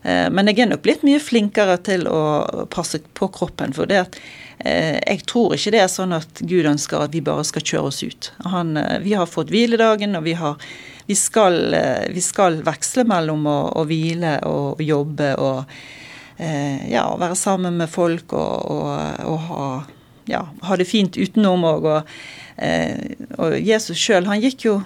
Eh, 0.03 0.27
men 0.35 0.51
jeg 0.51 0.65
er 0.65 0.73
nok 0.73 0.83
blitt 0.85 1.05
mye 1.07 1.21
flinkere 1.23 1.79
til 1.87 2.09
å 2.11 2.67
passe 2.73 3.01
på 3.19 3.31
kroppen. 3.35 3.73
For 3.77 3.89
det 3.89 4.01
at 4.03 4.19
eh, 4.59 4.99
jeg 4.99 5.25
tror 5.31 5.57
ikke 5.57 5.73
det 5.77 5.83
er 5.85 5.93
sånn 5.93 6.17
at 6.17 6.43
Gud 6.43 6.69
ønsker 6.69 7.07
at 7.07 7.15
vi 7.15 7.25
bare 7.25 7.47
skal 7.49 7.65
kjøre 7.65 7.93
oss 7.93 8.03
ut. 8.03 8.33
Han, 8.51 8.77
eh, 8.81 8.99
vi 9.05 9.15
har 9.19 9.31
fått 9.31 9.53
hviledagen, 9.55 10.19
og 10.19 10.27
vi, 10.27 10.35
har, 10.39 10.59
vi, 11.09 11.17
skal, 11.19 11.61
vi 12.13 12.25
skal, 12.25 12.61
veksle 12.67 13.07
mellom 13.09 13.47
å, 13.49 13.61
å 13.79 13.87
hvile 13.89 14.41
og 14.49 14.83
jobbe 14.85 15.33
og 15.39 15.79
Eh, 16.39 16.91
ja, 16.93 17.03
være 17.19 17.35
sammen 17.35 17.81
med 17.81 17.91
folk 17.91 18.33
og, 18.39 18.71
og, 18.71 19.25
og 19.27 19.41
ha, 19.49 19.65
ja, 20.31 20.45
ha, 20.63 20.77
det 20.79 20.87
fint 20.87 21.19
utenom 21.19 21.67
òg. 21.67 21.89
Og, 21.91 22.13
eh, 22.63 23.19
og, 23.35 23.57
Jesus 23.59 23.99
sjøl, 23.99 24.29
han 24.31 24.45
gikk 24.45 24.71
jo 24.71 24.79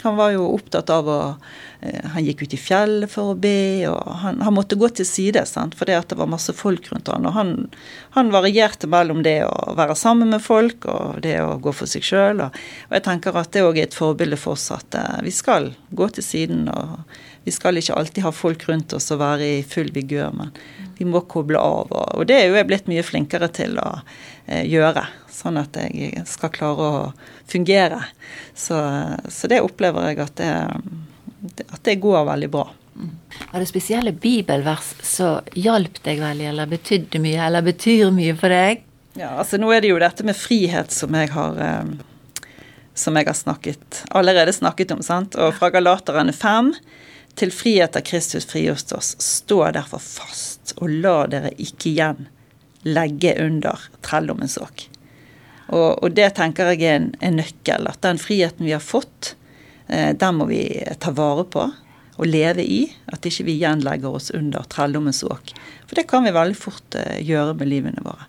Han 0.00 0.16
var 0.16 0.30
jo 0.32 0.46
opptatt 0.54 0.88
av 0.88 1.08
å 1.12 1.18
eh, 1.84 2.04
Han 2.14 2.24
gikk 2.24 2.42
ut 2.44 2.54
i 2.56 2.60
fjellet 2.60 3.10
for 3.12 3.32
å 3.32 3.36
be, 3.36 3.88
og 3.88 4.12
han, 4.22 4.42
han 4.44 4.56
måtte 4.56 4.78
gå 4.80 4.88
til 4.92 5.08
side 5.08 5.42
sant, 5.48 5.74
fordi 5.76 5.96
at 5.96 6.12
det 6.12 6.16
var 6.20 6.28
masse 6.28 6.52
folk 6.56 6.88
rundt 6.92 7.08
han, 7.08 7.28
og 7.28 7.36
han, 7.36 7.50
han 8.16 8.32
varierte 8.32 8.88
mellom 8.88 9.24
det 9.24 9.38
å 9.44 9.74
være 9.76 9.96
sammen 9.96 10.32
med 10.36 10.44
folk 10.44 10.84
og 10.84 11.20
det 11.24 11.38
å 11.40 11.56
gå 11.60 11.72
for 11.76 11.88
seg 11.88 12.04
sjøl. 12.04 12.44
Og, 12.44 12.60
og, 12.88 12.94
jeg 12.96 13.08
tenker 13.08 13.40
at 13.40 13.52
det 13.56 13.64
òg 13.64 13.80
er 13.80 13.88
et 13.88 13.96
forbilde 13.96 14.40
for 14.40 14.56
oss 14.56 14.68
at 14.76 15.00
vi 15.24 15.32
skal 15.32 15.72
gå 15.96 16.12
til 16.12 16.28
siden. 16.28 16.68
og 16.68 17.00
vi 17.50 17.54
skal 17.54 17.80
ikke 17.80 17.96
alltid 17.98 18.22
ha 18.22 18.30
folk 18.30 18.62
rundt 18.68 18.92
oss 18.94 19.10
og 19.10 19.18
være 19.24 19.46
i 19.56 19.62
full 19.66 19.88
vigør, 19.90 20.30
men 20.38 20.52
vi 21.00 21.06
må 21.08 21.24
koble 21.26 21.58
av. 21.58 21.90
Og, 21.90 22.20
det 22.30 22.36
er 22.36 22.44
jo 22.46 22.58
jeg 22.60 22.68
blitt 22.68 22.90
mye 22.90 23.02
flinkere 23.02 23.48
til 23.50 23.74
å 23.82 23.88
eh, 24.46 24.62
gjøre, 24.70 25.02
sånn 25.34 25.58
at 25.58 25.74
jeg 25.82 26.22
skal 26.30 26.52
klare 26.54 26.86
å 26.86 27.00
fungere. 27.50 28.04
Så, 28.54 28.78
så 29.26 29.50
det 29.50 29.58
opplever 29.66 30.12
jeg 30.12 30.20
at 30.22 30.36
det, 30.38 30.52
at 31.66 31.82
det 31.88 31.96
går 32.04 32.22
veldig 32.28 32.52
bra. 32.54 32.68
Var 33.00 33.58
det 33.58 33.66
spesielle 33.72 34.14
bibelvers 34.14 34.92
som 35.02 35.50
hjalp 35.58 35.98
deg 36.06 36.22
veldig, 36.22 36.46
eller 36.52 36.70
betydde 36.70 37.24
mye, 37.24 37.42
eller 37.48 37.66
betyr 37.66 38.14
mye 38.14 38.38
for 38.38 38.54
deg? 38.54 38.86
Ja, 39.18 39.32
altså 39.42 39.58
Nå 39.58 39.74
er 39.74 39.82
det 39.82 39.90
jo 39.90 39.98
dette 39.98 40.22
med 40.22 40.38
frihet 40.38 40.94
som 40.94 41.18
jeg 41.18 41.34
har 41.34 41.58
eh, 41.66 41.94
som 42.94 43.18
jeg 43.18 43.26
har 43.26 43.42
snakket, 43.42 44.04
allerede 44.14 44.54
snakket 44.54 44.94
om. 44.94 45.02
sant? 45.02 45.34
Og 45.34 45.56
fra 45.58 45.74
Galaterne 45.74 46.36
5 46.36 46.74
til 47.38 47.52
frihet 47.54 47.96
av 47.96 48.04
Kristus 48.06 48.46
frigjort 48.48 48.92
oss, 48.96 49.14
stå 49.22 49.62
derfor 49.76 50.02
fast, 50.02 50.74
og 50.78 50.90
la 51.02 51.24
dere 51.30 51.52
ikke 51.58 51.90
igjen 51.92 52.28
legge 52.82 53.34
under 53.44 53.78
trelldommens 54.00 54.58
åk. 54.58 54.86
Og, 55.66 56.02
og, 56.02 56.10
det 56.16 56.32
tenker 56.38 56.72
jeg 56.72 56.82
er 56.82 56.96
en, 56.98 57.12
en, 57.20 57.38
nøkkel. 57.38 57.86
At 57.86 58.00
den 58.02 58.18
friheten 58.18 58.66
vi 58.66 58.74
har 58.74 58.82
fått, 58.82 59.34
eh, 59.86 60.10
den 60.16 60.40
må 60.40 60.48
vi 60.50 60.64
ta 60.98 61.12
vare 61.14 61.44
på 61.46 61.68
og 62.20 62.26
leve 62.26 62.64
i. 62.64 62.82
At 63.12 63.26
ikke 63.26 63.46
vi 63.46 63.58
igjen 63.60 63.84
legger 63.86 64.16
oss 64.18 64.32
under 64.34 64.66
trelldommens 64.72 65.22
åk. 65.22 65.54
For 65.86 65.98
det 65.98 66.08
kan 66.10 66.26
vi 66.26 66.34
veldig 66.34 66.58
fort 66.58 66.98
eh, 66.98 67.20
gjøre 67.22 67.54
med 67.60 67.70
livene 67.70 68.02
våre. 68.04 68.26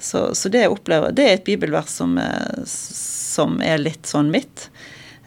Så, 0.00 0.30
så 0.34 0.48
det 0.48 0.64
jeg 0.64 0.72
opplever, 0.72 1.12
det 1.12 1.26
er 1.26 1.34
et 1.36 1.44
bibelvers 1.44 1.92
som, 1.92 2.16
eh, 2.18 2.64
som 2.64 3.60
er 3.60 3.82
litt 3.82 4.08
sånn 4.08 4.32
mitt, 4.32 4.70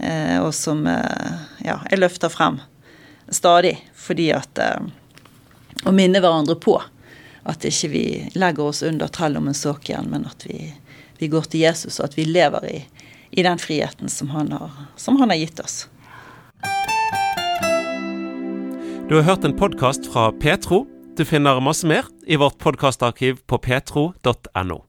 eh, 0.02 0.40
og 0.42 0.50
som 0.58 0.88
eh, 0.90 1.44
ja, 1.68 1.84
jeg 1.92 2.02
løfter 2.02 2.34
frem 2.34 2.58
stadig. 3.34 3.78
Fordi 3.96 4.32
at 4.36 4.60
eh, 4.62 4.92
Å 5.84 5.92
minne 5.92 6.22
hverandre 6.22 6.56
på 6.56 6.78
at 7.44 7.66
ikke 7.68 7.90
vi 7.92 8.04
legger 8.40 8.70
oss 8.70 8.84
under 8.88 9.10
trell 9.12 9.36
om 9.36 9.50
en 9.50 9.58
såk 9.58 9.90
igjen, 9.90 10.08
men 10.08 10.24
at 10.30 10.46
vi, 10.48 10.70
vi, 11.18 11.28
går 11.28 11.50
til 11.52 11.66
Jesus, 11.66 11.98
og 12.00 12.06
at 12.08 12.16
vi 12.16 12.24
lever 12.30 12.68
i, 12.70 12.78
i 13.36 13.44
den 13.44 13.60
friheten 13.60 14.08
som 14.08 14.32
han, 14.32 14.54
har, 14.56 14.72
som 14.96 15.20
han 15.20 15.34
har 15.34 15.42
gitt 15.42 15.60
oss. 15.60 15.82
Du 19.10 19.18
har 19.18 19.28
hørt 19.28 19.44
en 19.44 19.58
podkast 19.60 20.08
fra 20.14 20.30
Petro. 20.32 20.86
Du 21.18 21.26
finner 21.28 21.60
masse 21.60 21.88
mer 21.90 22.08
i 22.24 22.40
vårt 22.40 22.58
podkastarkiv 22.64 23.44
på 23.44 23.60
petro.no. 23.60 24.84